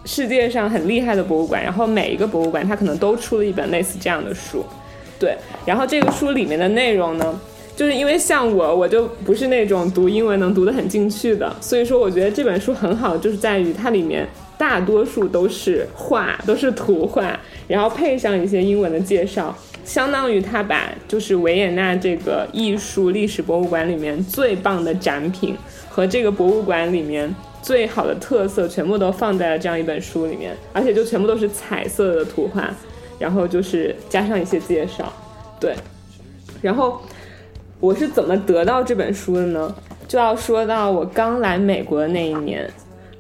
[0.05, 1.63] 世界上很厉害的博物馆。
[1.63, 4.63] 然后每一个博物馆它可能都出了一本类似这样的书，
[5.19, 5.35] 对。
[5.65, 7.41] 然后这个书里面的内容呢，
[7.75, 14.29] 就是因为像我，我就不是那种读英文能读得很进去的，所以说我觉得这本书很好，就是在于它里面
[14.63, 17.37] 大多数都是画，都是图画，
[17.67, 19.53] 然后配上一些英文的介绍，
[19.85, 25.57] 相当于他把就是维也纳这个艺术历史博物馆里面最棒的展品
[25.91, 32.73] 和这个博物馆里面最好的特色全部都放在了这样一本书里面，而且就全部都是彩色的图画，
[33.19, 35.13] 然后就是加上一些介绍，
[35.59, 35.75] 对，
[36.61, 37.03] 然后
[37.81, 39.75] 我是怎么得到这本书的呢？
[40.07, 42.71] 就要说到我刚来美国的那一年，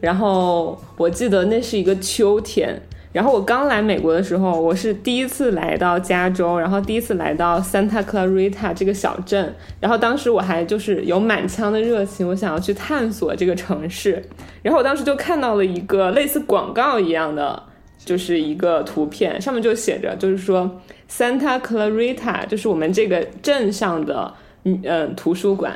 [0.02, 2.76] 然后我记得那是一个秋天，
[3.12, 14.20] 然后我刚来美国的时候，我是第一次来到加州，然后第一次来到 Santa Clarita 这个小镇，然后当时我还就是有满腔的热情，我想要去探索这个城市，
[14.60, 17.62] 然后我当时就看到了一个类似广告一样的，
[18.04, 24.34] 就是一个图片，上面就写着，就是说 Santa Clarita 就是我们这个镇上的
[24.64, 25.72] 嗯呃图书馆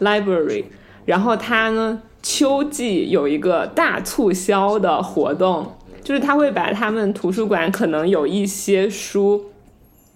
[0.00, 0.64] library，
[1.04, 9.46] 然后它呢秋季有一个大促销的活动，就是他会把他们图书馆可能有一些书，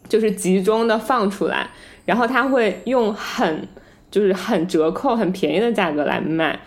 [0.08, 1.68] 就是集中的放出来，
[2.04, 3.66] 然后他会用很
[4.10, 6.58] 就是很折扣、很便宜的价格来卖。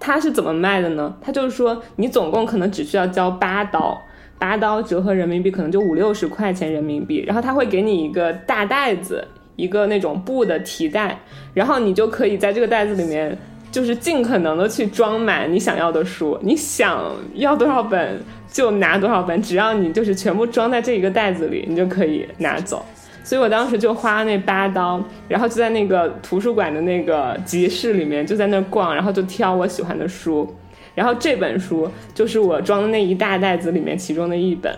[0.00, 1.14] 他是怎么卖的呢？
[1.20, 3.96] 他就是说，你总共可能只需要交八刀，
[4.38, 11.20] 八刀折合人民币可能就五六十块钱人民币，然后他会给你一个大袋子，一个那种布的提袋，
[11.52, 13.36] 然后你就可以在这个袋子里面，
[13.70, 17.04] 就是尽可能的去装满你想要的书，你想
[17.34, 22.84] 要多少本就拿多少本，只要你就是全部装在这一个袋子里，你就可以拿走。
[23.22, 30.52] 所以我当时就花了那八刀，然后就在那个图书馆的那个集市里面，就在那儿逛，然后就挑我喜欢的书，
[30.96, 34.74] 然后这本书就是我装的那一大袋子里面其中的一本。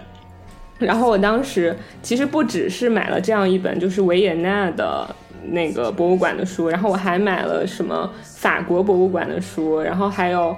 [0.78, 5.08] 然后我当时其实不只是买了这样一本就是维也纳的
[5.52, 8.10] 那个博物馆的书，然后我还买了什么
[8.42, 10.56] 法国博物馆的书，然后还有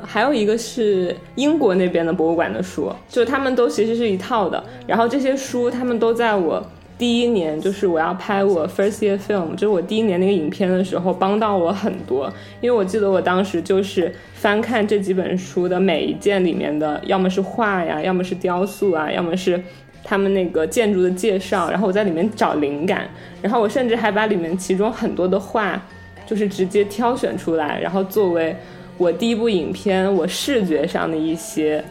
[0.00, 4.64] 还有一个是英国那边的博物馆的书，就他们都其实是一套的。
[4.86, 6.66] 然后这些书他们都在我
[6.96, 12.32] 第一年，就是我要拍我 first year film，就是我第一年那个影片的时候，帮到我很多。
[12.62, 19.62] 因为我记得我当时就是翻看这几本书的每一件里面的，要么是画呀，要么是雕塑啊，要么是
[20.02, 23.06] 他们那个建筑的介绍，然后我在里面找灵感。
[23.42, 25.82] 然后我甚至还把里面其中很多的画，
[26.30, 28.54] 就是直接挑选出来，然后作为
[28.96, 31.84] 我第一部影片我视觉上的一些，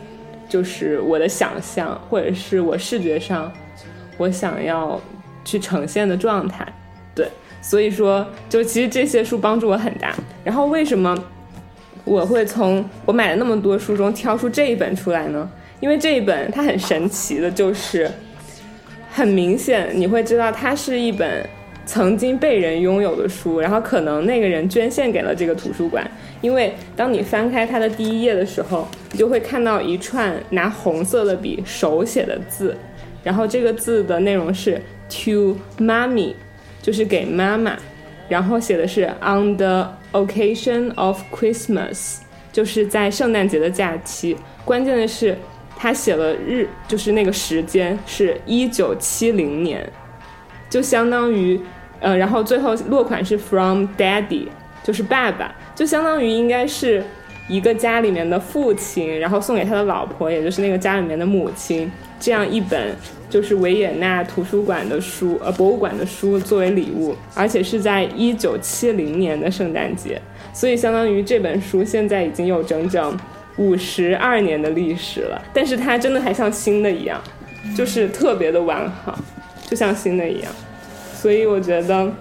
[0.48, 3.52] 就是我的想象，或者是我视觉上
[4.18, 4.98] 我想要
[5.44, 6.66] 去呈现的状态。
[7.14, 7.28] 对，
[7.62, 10.16] 所以说，就其实这些书帮助我很大。
[10.42, 11.22] 然后为什么
[12.06, 15.52] 我会从我买了那么多书中挑出这一本出来呢？
[15.82, 18.10] 因为这一本它很神奇的，就是
[19.12, 21.46] 很明显你会知道它是一本
[21.90, 26.08] 曾经被人拥有的书，然后可能那个人捐献给了这个图书馆。
[26.40, 32.78] 因为当你翻开它的第一页的时候，你就会看到一串拿红色的笔手写的字，
[33.24, 34.80] 然后这个字的内容是
[35.10, 36.36] “to mommy”，
[36.80, 37.76] 就是给妈妈，
[38.28, 42.18] 然后写的是 “on the occasion of Christmas”，
[42.54, 44.38] 就是在圣诞节的假期。
[44.64, 45.36] 关键的是，
[45.76, 49.92] 他写了日，就是那个时间是一九七零年，
[50.70, 51.60] 就相当于，
[52.00, 54.48] 呃，然后最后落款是 “from daddy”，
[54.84, 55.54] 就是爸爸。
[55.76, 57.04] 就相当于应该是
[57.48, 61.90] 一个家里面的父亲，然后送给他的老婆，也就是那个家里面的母亲，
[62.20, 62.96] 这样一本
[63.30, 70.22] 就是维也纳图书馆的书，呃，博物馆的书作为礼物，而且是在一九七零年的圣诞节，
[70.54, 73.18] 所以相当于这本书现在已经有整整
[73.58, 77.22] 五十二年的历史了，但是它真的还像新的一样，
[77.76, 79.18] 就是特别的完好，
[79.68, 80.52] 就像新的一样，
[81.20, 82.12] 所以我觉得。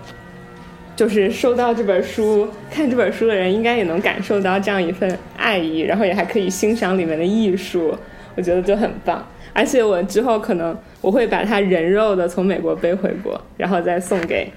[0.98, 7.96] 就是收到这本书、看这本书的人，应该也能感受到这样一份爱意，然后也还可以欣赏里面的艺术，
[8.34, 9.24] 我觉得就很棒。
[9.52, 14.52] 而且我之后可能我会把它人肉的从美国背回国，然后再送给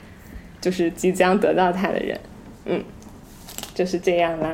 [0.59, 2.19] 就是即将得到它的人。
[2.65, 2.83] 嗯，
[3.75, 4.51] 就是这样啦。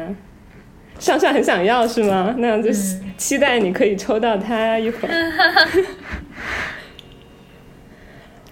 [1.00, 2.36] 上上很想要是吗？
[2.38, 2.70] 那样就
[3.16, 5.14] 期待你可以抽到它一会儿。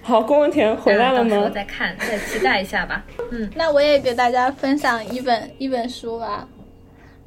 [0.05, 1.49] 好，郭文田回来了吗？
[1.49, 3.03] 再看， 再期待一下吧。
[3.31, 6.47] 嗯，那我也给大家分享一本一本书吧。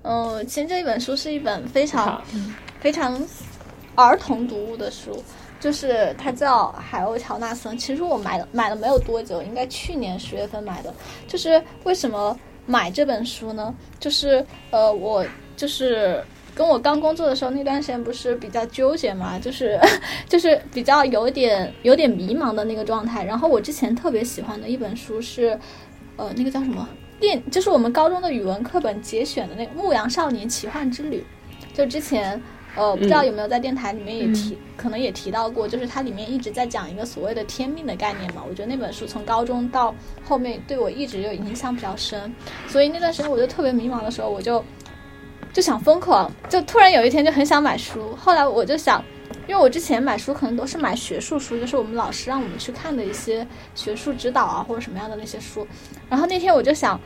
[0.03, 2.23] 嗯，其实这本书是一本非常
[2.79, 3.21] 非常
[3.97, 5.21] 儿童读物的书，
[5.59, 7.75] 就是它叫《海鸥乔纳森》。
[7.77, 10.95] 其实我买了买了没有多久，应该去年十月份买的。
[11.27, 13.75] 就是为什么买这本书呢？
[13.99, 15.27] 就是呃，我
[15.57, 16.23] 就是。
[16.59, 19.79] 跟我刚工作的时候那段时间不是比较纠结嘛，就是
[20.29, 23.23] 就是比较有点有点迷茫的那个状态。
[23.23, 25.57] 然后我之前特别喜欢的一本书是，
[26.17, 26.89] 呃，那个叫什么
[27.21, 31.25] 电，就是我们高中的语文课本节选的那个《牧羊少年奇幻之旅》。
[31.77, 32.43] 就之前
[32.75, 38.43] 呃，不知道有没有在电台里面也提，可能也提到过，就是它里面一直在讲一个所谓的天命的概念嘛。
[38.49, 39.95] 我觉得那本书从高中到
[40.25, 42.35] 后面对我一直有影响比较深，
[42.67, 44.61] 所以那段时间我就特别迷茫的时候，我就。
[45.53, 48.15] 就想疯狂，就突然有一天就很想买书。
[48.17, 49.03] 后来我就想，
[49.49, 55.67] 因为我之前买书可能都是买学术书，就是我们老师让我们去看的一些学术指导啊或者什么样的那些书。
[56.09, 57.01] 然后那天我就想，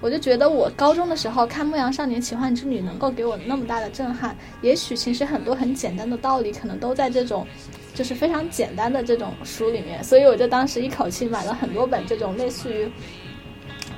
[0.00, 7.46] 我就觉得我高中的时候看《牧羊少年奇幻之旅》能够给我那么大的震撼，也许其实很多很简单的道理可能都在这种，
[7.94, 10.02] 就是非常简单的这种书里面。
[10.02, 12.90] 所以我就当时一口气买了很多本这种类似于。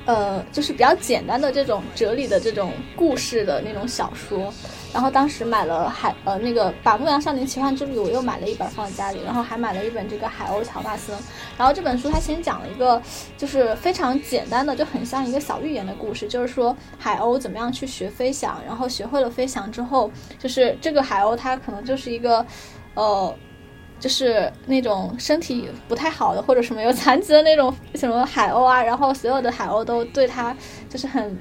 [0.05, 4.51] 呃，就是比较简单的这种哲理的这种故事的那种小说，
[4.91, 11.15] 然后当时买了海呃那个《把牧羊少年奇幻之旅》，我又买了一本放在家里，然后还买了一本这个《海鸥乔纳森》，
[11.57, 13.01] 然后这本书它先讲了一个
[13.37, 22.45] 就是非常简单的，就很像一个小寓言的故事，就是说海鸥怎么样去学飞翔，然后学会了飞翔之后，就是这个海鸥它可能就是一个，
[22.95, 23.35] 呃。
[24.01, 30.53] 就是那种身体不太好的或者什么有残疾的那种什么海鸥啊，然后所有的海鸥都对它
[30.89, 31.37] 就是很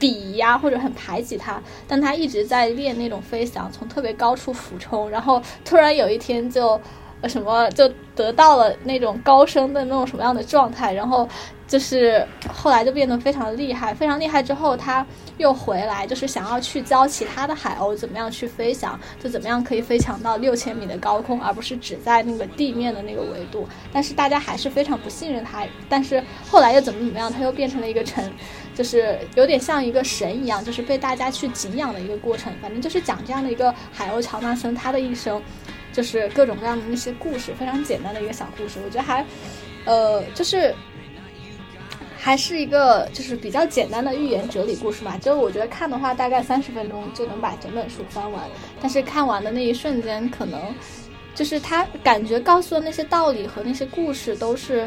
[0.00, 6.80] 鄙夷呀，或者很排挤它，但它一直在练那种飞翔，从特别高处俯冲，然后突然有一天就
[7.28, 11.28] 什么就得到了那种高升的那种什么样的状态，然后。
[11.70, 15.06] 就是后来就变得非常厉害，非常厉害之后，他
[15.38, 23.68] 又回来，就是想要去教其他的海鸥怎么样去飞翔，就怎么样可以飞翔到六千米的高空，而不是只在那个地面的那个维度。
[23.92, 25.64] 但是大家还是非常不信任他。
[25.88, 28.28] 但是后来又怎么怎么样，他又变成了一个神，
[28.74, 32.52] 就是有点像一个神一样，就是被大家去敬仰的一个过程。
[32.60, 35.40] 反正就是讲这样的一个海鸥乔纳森他的一生。
[35.92, 39.24] 就是各种各样的那些故事，非常简单的一个小故事，我觉得还，
[39.84, 40.74] 呃，就是。
[42.22, 48.42] 还是一个就是比较简单的寓言哲理故事嘛，就是我觉得看的话大概三十分钟就能把整本书翻完，
[48.78, 50.60] 但是看完的那一瞬间，可能
[51.34, 54.86] 就是他感觉告诉的那些道理和那些故事都是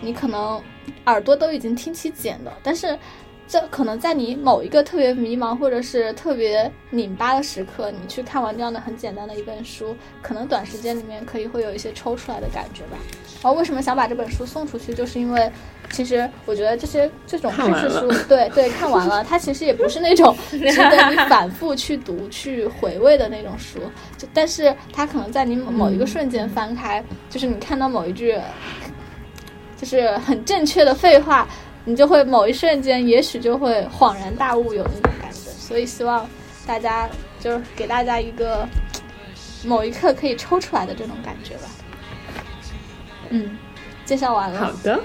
[0.00, 0.60] 你可能
[1.06, 2.98] 耳朵都已经听起茧了，但是
[3.46, 12.98] 这可能在你某一个特别迷茫或者是特别拧巴的时刻，你去看完这样的很简单的一本书，可能短时间里面可以会有一些抽出来的感觉吧。
[13.40, 15.48] 然后为什么想把这本书送出去，就是因为。
[15.92, 23.78] 其实我觉得这些这种知识书，对 对，看完了，它其实也不是那种值得你反复去读、去回味的那种书。
[24.16, 28.40] 就但是它可能在你某一个瞬间翻开，就是你看到某一句，
[29.76, 31.46] 就是很正确的废话，
[31.84, 35.50] 你就会某一瞬间，也许就会恍然大悟，有那种感觉。
[35.50, 36.26] 所以希望
[36.66, 37.06] 大家
[37.38, 38.66] 就是给大家一个
[39.62, 41.62] 某一刻可以抽出来的这种感觉吧。
[43.28, 43.58] 嗯，
[44.06, 44.58] 介绍完了。
[44.58, 44.98] 好的。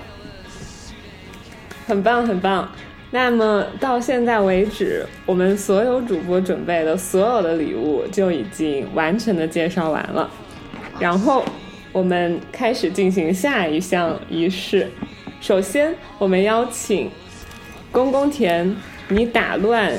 [1.88, 2.69] 很棒，很棒。
[3.11, 10.29] 那么到现在为止，我们所有主播准备的所有的礼物就已经完全的介绍完了。
[10.99, 11.45] 然后
[11.93, 14.91] 我们开始进行下一项仪式。
[15.39, 17.09] 首先，我们邀请
[17.89, 18.75] 公公田，
[19.07, 19.93] 你打乱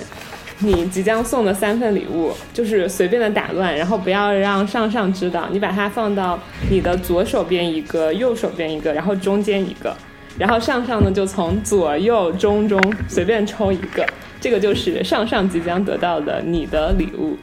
[0.58, 5.48] 你即将送的三份礼物，就是随便的打乱，然后不要让上上知道。
[5.50, 9.96] 你把它放到你的左手边一个，右手边一个，然后中间一个。
[10.38, 14.06] 然后上上呢，就从左右中中随便抽一个，
[14.40, 17.36] 这个就是上上即将得到的你的礼物。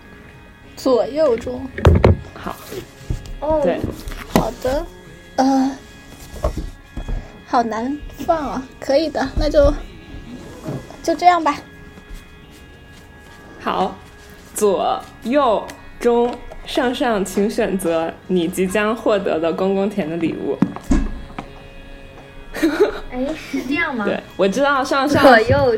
[0.77, 1.67] 左右中，
[2.33, 2.55] 好，
[3.41, 3.79] 哦，对，
[4.33, 4.85] 好的，
[5.35, 5.71] 呃，
[7.45, 9.73] 好难放啊，可以的，那就
[11.03, 11.57] 就这样吧。
[13.61, 13.95] 好，
[14.53, 15.65] 左右
[15.99, 16.33] 中
[16.65, 20.57] 上上，请选择你即将获得的公公田的礼物。
[23.11, 24.05] 哎，是这样吗？
[24.05, 25.23] 对，我知道上上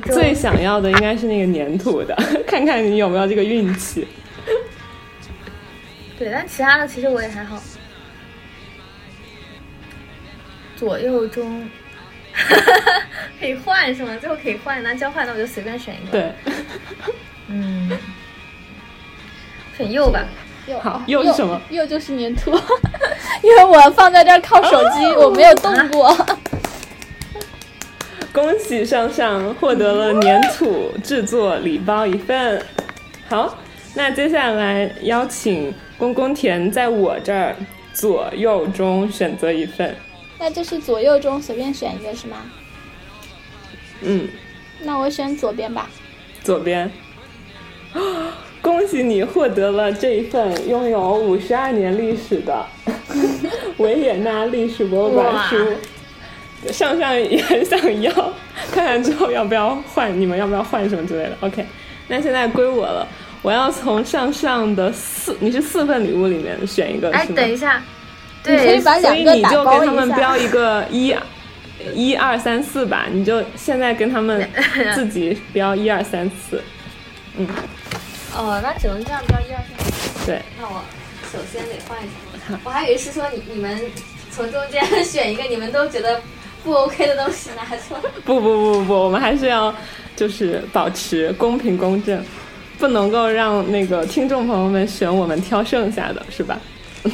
[0.05, 2.15] 最想要的应该是那个粘土的，
[2.47, 4.07] 看看你有没有这个运气。
[6.17, 7.61] 对，但其他的其实我也还好。
[10.75, 11.67] 左右中，
[13.39, 14.15] 可以换是吗？
[14.19, 16.11] 最后可以换，那交换，那我就随便选一个。
[16.11, 16.32] 对。
[17.47, 17.91] 嗯，
[19.75, 20.23] 选右吧。
[20.67, 21.61] 右好，右是什么？
[21.69, 22.51] 右就是粘土，
[23.41, 26.13] 因为我放在这儿靠手机，我没有动过。
[28.38, 32.62] 恭喜上上获得了粘土制作礼包一份。
[33.28, 33.58] 好，
[33.96, 37.56] 那接下来邀请公公田在我这儿
[37.94, 39.96] 左右中选择一份。
[40.38, 42.38] 那就是左右中随便选一个是吗？
[44.02, 44.28] 嗯。
[44.84, 45.90] 那我选左边吧。
[46.44, 46.92] 左边。
[48.62, 52.64] 恭喜你获得了这一份拥有五十二年历史的
[53.78, 55.56] 维也纳历史博物馆书。
[56.72, 58.12] 上上也很想要，
[58.72, 61.66] 看看之后要不要换，你们要不要换什么之类的？OK，
[62.08, 63.08] 那现在归我了，
[63.41, 67.82] 我要从上上的四，你是四份礼物里面选一个，哎，等一下，
[68.43, 69.86] 对，可以把两个打包一下。
[69.86, 71.16] 所以你就给他们标一个 一，
[71.93, 74.49] 一二三四吧，你就现在跟他们
[74.95, 76.62] 自己标一二三四，
[77.38, 77.47] 嗯。
[78.36, 80.26] 哦，那只能这样标一二三四。
[80.26, 80.41] 对。
[80.60, 80.84] 那我
[81.32, 82.08] 首先得换一
[82.49, 83.80] 下，我还以为是说你你们
[84.32, 86.20] 从中间 选一个，你们都觉得。
[86.64, 88.00] 不 OK 的东西拿出来。
[88.25, 89.74] 不不不不不，我们还是要
[90.16, 92.24] 就是保持公平公正，
[92.78, 96.59] 不能够让那个听众朋友们选我们挑剩下的是吧？
[97.04, 97.12] 一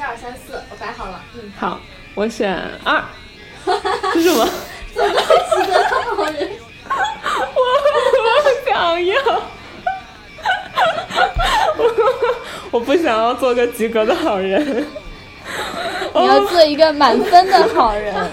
[0.00, 1.20] 二三四，我摆好了。
[1.34, 1.80] 嗯， 好，
[2.14, 3.02] 我选二。
[4.12, 4.48] 是什么？
[4.92, 5.20] 做个及
[5.64, 5.84] 格的
[6.16, 6.50] 好人。
[7.54, 7.60] 我
[8.22, 8.26] 我
[8.66, 8.70] 想
[9.06, 9.14] 要。
[11.76, 11.80] 我
[12.72, 14.84] 我不想要做个及格的好人。
[16.14, 18.14] 你要做一个满分的好人。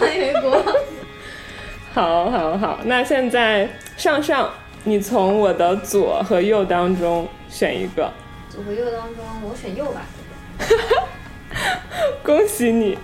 [1.93, 3.67] 好好好，那现在
[3.97, 4.49] 上上，
[4.83, 8.11] 你从我的左和右当中选一个。
[8.49, 10.01] 左和右当中，我选右吧。
[12.23, 12.97] 恭喜你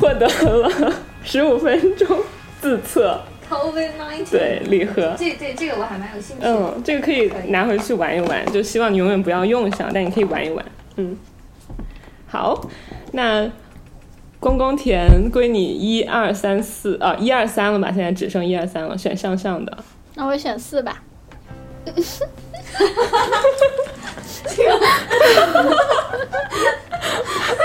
[0.00, 0.92] 获得了
[1.24, 2.06] 十五分钟
[2.60, 3.18] 自测。
[3.48, 4.30] Covid nineteen。
[4.30, 5.14] 对，礼盒。
[5.16, 6.42] 这这这个我还蛮有兴趣。
[6.44, 10.64] 嗯，这个可以拿回去玩一玩，就希望你永远不要用上，但你可以玩一玩。
[10.96, 11.16] 嗯，
[12.36, 12.60] 好，
[13.12, 13.50] 那。
[14.38, 17.88] 公公田归你一二三四啊，一二三了吧？
[17.88, 19.78] 现在只剩一二三了，选上上的。
[20.14, 21.02] 那我选四吧。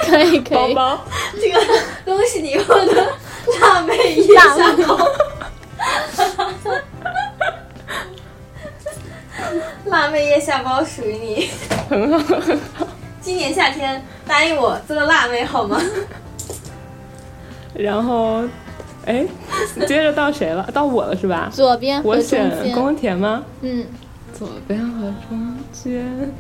[0.10, 0.73] 可 以可以。
[0.73, 1.06] 包包，
[1.39, 1.60] 这个
[2.06, 3.14] 恭喜你获得
[3.60, 4.56] 辣妹腋下
[4.88, 4.98] 包。
[9.85, 11.49] 辣妹腋下包属于你。
[11.89, 12.88] 很好很好。
[13.19, 15.77] 今年夏天答应我做个辣妹好吗？
[17.73, 18.41] 然后，
[19.05, 19.25] 哎，
[19.85, 20.65] 接着到谁了？
[20.73, 21.49] 到我了是吧？
[21.51, 23.43] 左边我选，宫田吗？
[23.59, 23.85] 嗯，
[24.33, 26.33] 左边和中间，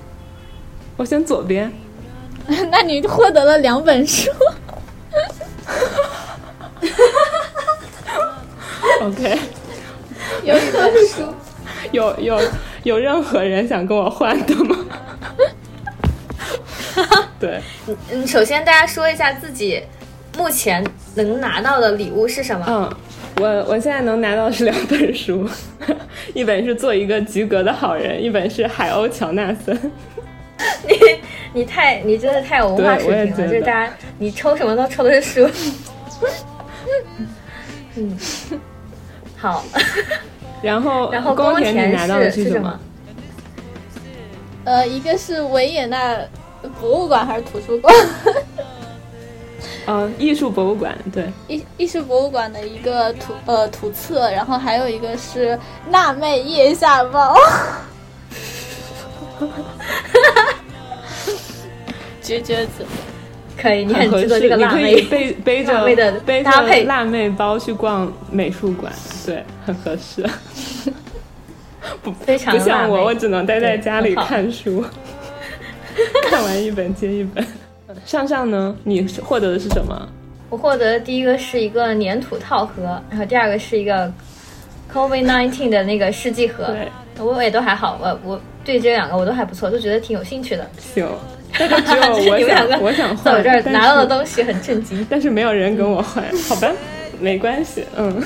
[0.95, 1.69] 我选左边。
[2.71, 4.31] 那你获得了两本书。
[9.01, 9.37] OK，
[10.43, 11.23] 有一本书，
[11.91, 12.39] 有有
[12.83, 14.77] 有任何人想跟我换的吗？
[17.41, 17.59] 对，
[18.11, 19.81] 嗯，首先大家说一下自己
[20.37, 20.85] 目前
[21.15, 22.65] 能拿到的礼物是什么？
[22.69, 22.95] 嗯，
[23.43, 25.49] 我我现在能拿到的是两本书，
[26.35, 29.75] 一本是做一个及格的好人，一本是海鸥乔纳森。
[30.87, 30.95] 你
[31.53, 35.49] 你太你真的太有文化水平了，我觉得就是大家你抽什么都抽的是书。
[37.97, 38.17] 嗯，
[39.35, 39.65] 好，
[40.61, 42.79] 然后然后宫宫田田你拿到的是什么？
[44.63, 46.15] 呃，一个是维也纳
[46.79, 47.93] 博物馆还是图书馆？
[49.87, 55.57] 嗯， 艺术博物馆，对，艺艺术博物馆的一个图呃图册，然后还有一个是
[55.91, 57.35] 辣妹腋下包，
[62.21, 62.85] 绝绝子。
[63.57, 65.01] 可以，你很值得这适，你可以个辣妹。
[65.03, 68.91] 背背着辣妹的背着搭配辣妹包去逛美术馆，
[69.25, 70.27] 对，很合适。
[72.03, 74.83] 不非常不像我，我只能待在家里看书，
[76.29, 77.45] 看完一本接一本。
[78.05, 78.75] 上上呢？
[78.83, 80.07] 你获得的是什么？
[80.49, 84.11] 我获得的第一个是一个粘土套盒，然后第二个是一个
[84.93, 86.65] COVID nineteen 的那个试剂盒。
[86.65, 86.89] 对，
[87.23, 90.69] 我也都还好，我我对这两个我都还不错，都觉得挺有兴趣的。
[90.79, 91.07] 行，
[91.57, 95.05] 但是只有我想， 我想在我这儿拿到的东西很震惊。
[95.09, 96.71] 但是没有人跟我换，好吧，
[97.19, 98.23] 没关系，嗯。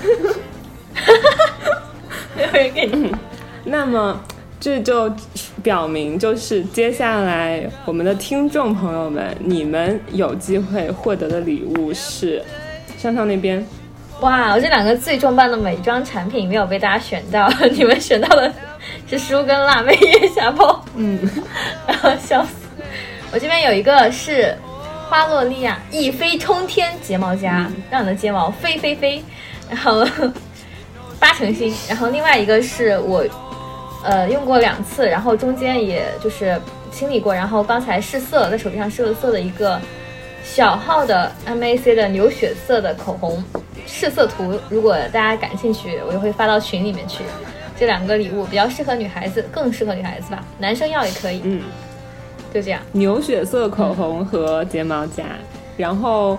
[2.37, 3.15] 没有人给你。
[3.63, 4.19] 那么
[4.59, 5.09] 这就
[5.65, 12.39] 表明，就是接下来我们的听众朋友们，你们有机会获得的礼物是
[12.99, 13.65] 上上那边，
[14.21, 18.53] 哇，我这两个最重磅的美妆产品没有被大家选到， 你们选到的
[19.09, 21.19] 是舒跟辣妹腋下包，嗯，
[21.87, 22.51] 然后笑死。
[23.33, 24.55] 我这边有一个是
[25.09, 29.23] 花洛莉亚一飞冲天睫毛夹，让你的睫毛飞飞飞，
[29.67, 30.05] 然后
[31.19, 31.73] 八成新。
[31.89, 33.25] 然后另外一个是我
[34.05, 36.59] 呃用过两次，然后中间也就是
[36.91, 39.79] 清理过，然后刚才试色，在手臂上试了色的一个
[40.43, 43.43] 小号的 MAC 的牛血色的口红
[43.85, 47.23] 试色图，如果大家感兴趣，我就会发到群里面去。
[47.77, 51.41] 这两个礼物比较适合女孩子，更适合女孩子吧，男生要也可以。
[51.43, 51.61] 嗯，
[52.53, 52.79] 就这样。
[52.93, 55.23] 牛血色口红和睫毛夹，
[55.75, 56.37] 然后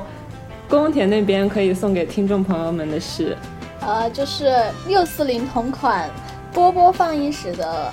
[0.67, 3.37] 宫田那边可以送给听众朋友们的是，
[3.81, 4.51] 呃，就是
[4.89, 6.09] 六四零同款
[6.57, 7.93] 波波放映室的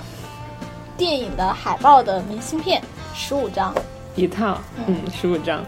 [0.96, 2.80] 电影的海报的明信片
[3.14, 3.74] 十五张。
[4.16, 5.62] 一套，嗯，十五张，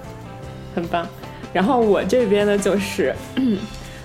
[0.74, 1.06] 很棒。
[1.52, 3.14] 然后我这边呢就是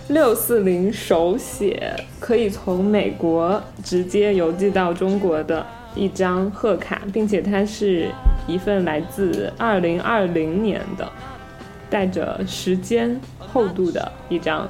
[0.09, 5.65] 六四零手写，可以从美国直接邮寄到中国的
[5.95, 8.09] 一张贺卡，并且它是
[8.45, 11.09] 一份来自二零二零年的，
[11.89, 14.67] 带着时间厚度的一张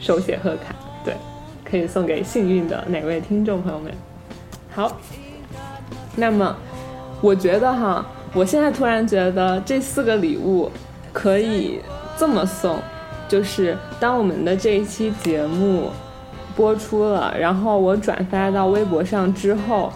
[0.00, 0.74] 手写贺卡。
[1.04, 1.14] 对，
[1.70, 3.92] 可以送给幸运的哪位听众朋友们。
[4.72, 4.96] 好，
[6.16, 6.56] 那么
[7.20, 10.70] 我觉得哈，我现在突然觉得这四个礼物
[11.12, 11.80] 可以
[12.16, 12.78] 这么送，
[13.28, 15.90] 就是当我们的这一期节目
[16.56, 19.92] 播出了，然后我转发到微博上之后，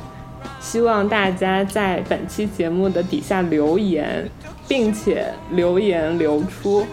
[0.61, 4.29] 希望大家在本期节目的底下留言，
[4.67, 6.87] 并且留言留出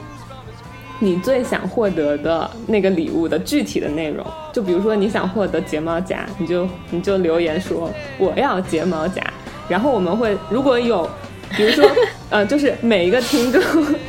[1.04, 4.26] 你最想获得的那个礼物的具体的内容。
[4.54, 9.22] 就比如说你想获得睫毛夹，你就你就留言说我要睫毛夹，
[9.68, 11.10] 然后我们会如果有，
[11.58, 11.90] 比如说
[12.30, 13.62] 呃，就是每一个听众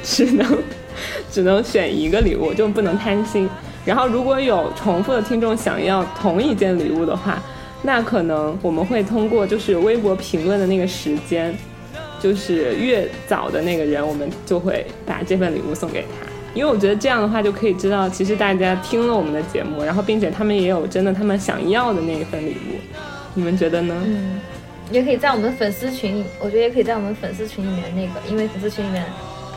[0.03, 0.59] 只能
[1.31, 3.49] 只能选一个礼物，就不能贪心。
[3.85, 7.43] 然后如果有重复的听众想要同一件礼物的话，
[7.83, 11.53] 那可能我们会通过就是微博评论的那个时间，
[12.21, 16.32] 就是越早的那个人，我们就会把这份礼物送给他。
[16.55, 22.77] 因为我觉得这样的话就可以知道，其实大家听了我们的节目，然后并且他们也有真的他们想要的那一份礼物，
[23.35, 23.95] 你们觉得呢？
[24.05, 24.41] 嗯，
[24.91, 29.05] 也可以在我们粉丝群里，我觉得也可以在我们粉丝群里面那个，因为粉丝群里面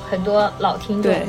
[0.10, 1.22] 很多老听众对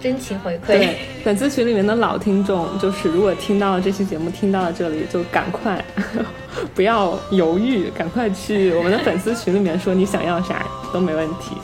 [0.00, 5.84] 真情回馈对。，粉丝群里面的老听众，就是如果听到了这期节目，听到了这里，就赶快
[6.74, 11.56] 不要犹豫，赶快去我们的粉丝群里面说你想要啥都没问题。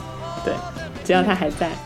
[0.43, 0.53] 对，
[1.03, 1.84] 只要他还在，嗯，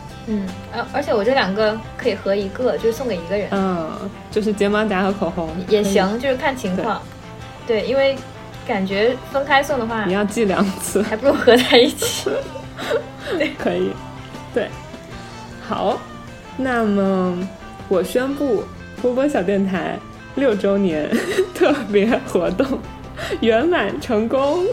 [0.72, 3.88] 而而且我这两个可以合一个，就是送给一个人、嗯，
[4.30, 7.00] 就是睫毛夹和口红也行，就是看情况。
[7.66, 8.16] 对，因为
[8.66, 11.02] 感觉分开送的话你，要寄两次。
[11.02, 12.30] 还不如合在一起。
[13.58, 13.92] 可以，
[14.52, 14.68] 对，
[15.68, 15.98] 好，
[16.56, 17.38] 那么
[17.88, 18.64] 我宣布
[19.00, 19.98] 波波小电台
[20.34, 21.08] 六周年
[21.54, 22.66] 特别活动
[23.40, 24.64] 圆满成功。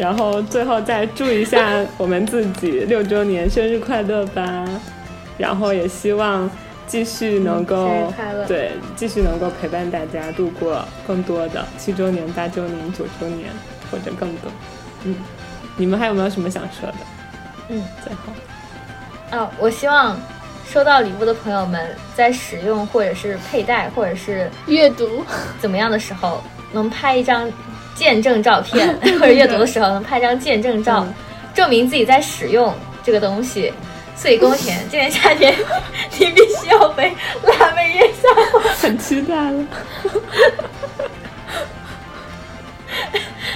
[0.00, 4.64] 然后最后再祝一下我们自己六周年生日快乐吧！
[5.36, 6.50] 然后也希望
[6.86, 8.10] 继续能够、
[8.48, 13.50] 对继续能够陪伴大家度过更多的七周年、八周年、九周年
[13.90, 14.50] 或者更多。
[15.04, 15.14] 嗯，
[15.76, 16.96] 你们还有没有什么想说的？
[17.68, 20.18] 嗯，最后啊，我希望
[20.66, 25.22] 收到礼物的朋友们在使用或者是佩戴或者是阅读，
[25.60, 27.52] 怎么样的时候，能拍一张
[28.00, 31.14] 见证照片， 或者阅读的时候能拍张见证照，嗯
[31.52, 32.72] 证明自己在使用
[33.02, 33.70] 这个东西。
[34.16, 35.54] 所以宫田，今年夏天
[36.18, 37.12] 你必须要背
[37.42, 38.26] 辣妹月下
[38.58, 39.66] 花，很期待了。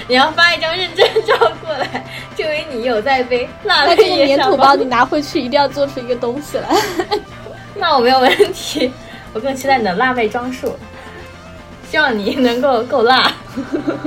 [0.07, 2.05] 你要发一张认证照过来，
[2.37, 4.85] 证明你有在背辣妹那这个粘月下花土包你。
[4.85, 6.67] 拿回去一定要做出一个东西来。
[7.73, 8.91] 那我没有问题，
[9.33, 10.77] 我更期待你的辣妹装束，
[11.95, 13.31] 希望你能够够辣。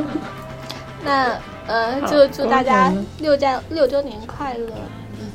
[1.03, 1.35] 那
[1.67, 4.67] 呃，就祝大家六加六周年快乐。
[5.19, 5.27] 嗯。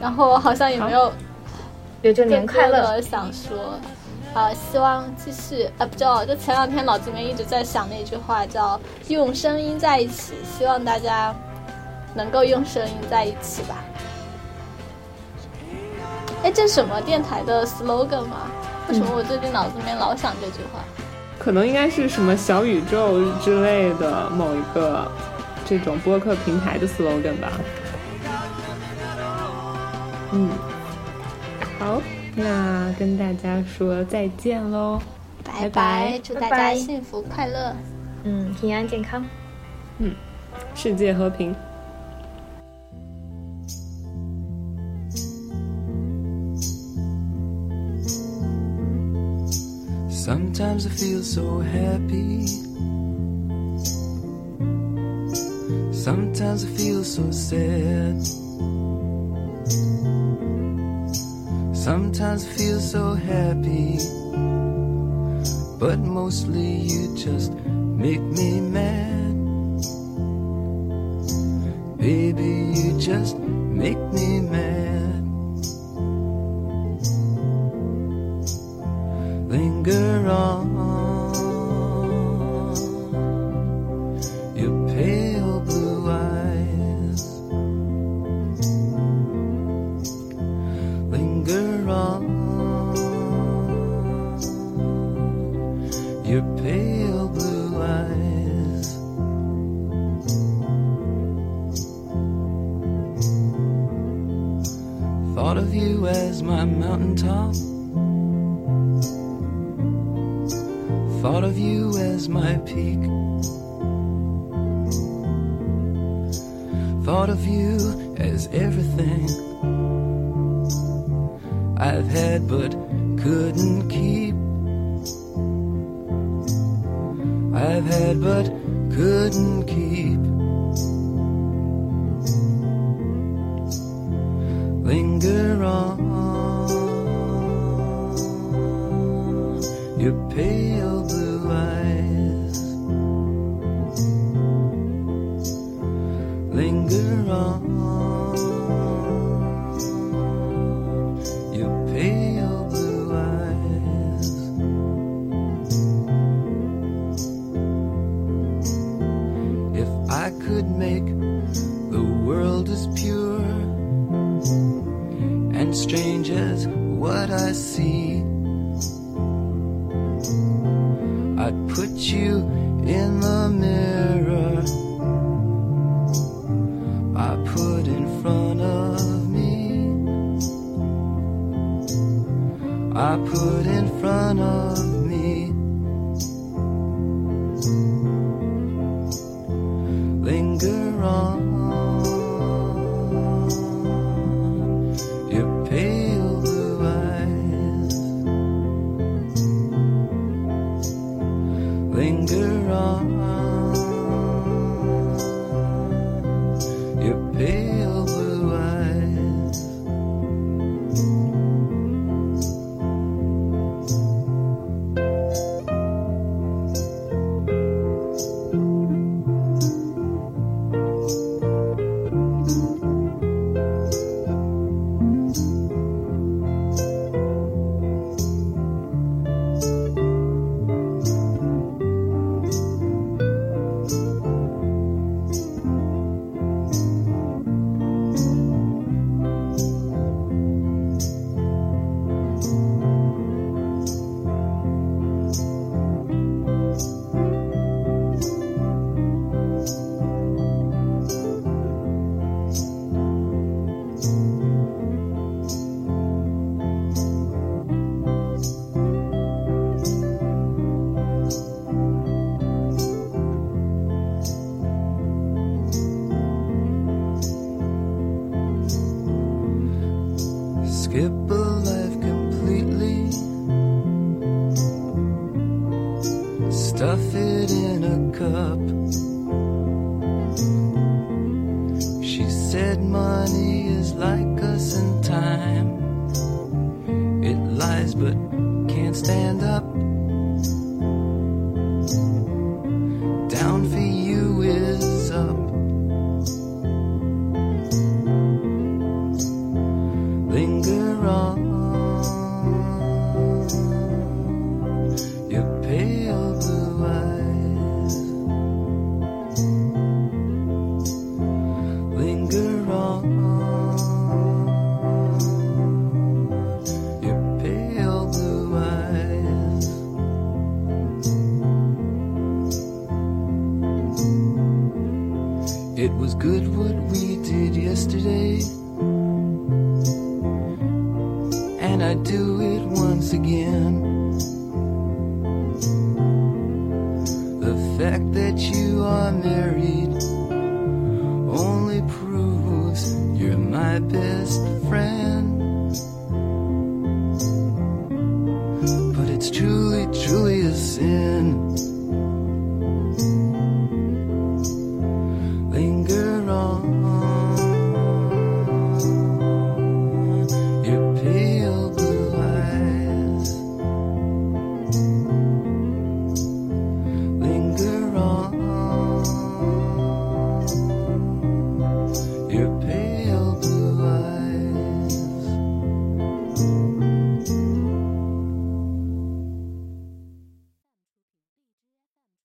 [0.00, 1.12] 然后好像也没有
[2.02, 3.00] 六周年快乐！
[3.00, 3.78] 想说，
[4.34, 11.32] 呃，希望继续，啊，不知道，就前两天脑子里面一直在想那句话，叫“用声音在一起”，希望大家
[12.16, 13.76] 能够用声音在一起吧。
[16.42, 18.50] 哎，这是什么电台的 slogan 吗？
[18.88, 20.80] 为什么我最近脑子里面老想这句话？
[21.38, 25.06] 可能应该是什么小宇宙之类的某一个
[25.64, 27.52] 这种播客平台的 slogan 吧。
[30.32, 30.50] 嗯，
[31.78, 32.00] 好，
[32.34, 35.00] 那跟大家说再见喽。
[35.44, 37.76] 拜拜祝大家幸福快乐。
[38.24, 39.24] 嗯，平安健康。
[39.98, 40.14] 嗯
[40.74, 41.54] 世界和平。
[50.26, 52.48] Sometimes I feel so happy.
[55.92, 58.26] Sometimes I feel so sad.
[61.76, 63.98] Sometimes I feel so happy.
[65.78, 69.36] But mostly you just make me mad.
[71.98, 74.25] Baby, you just make me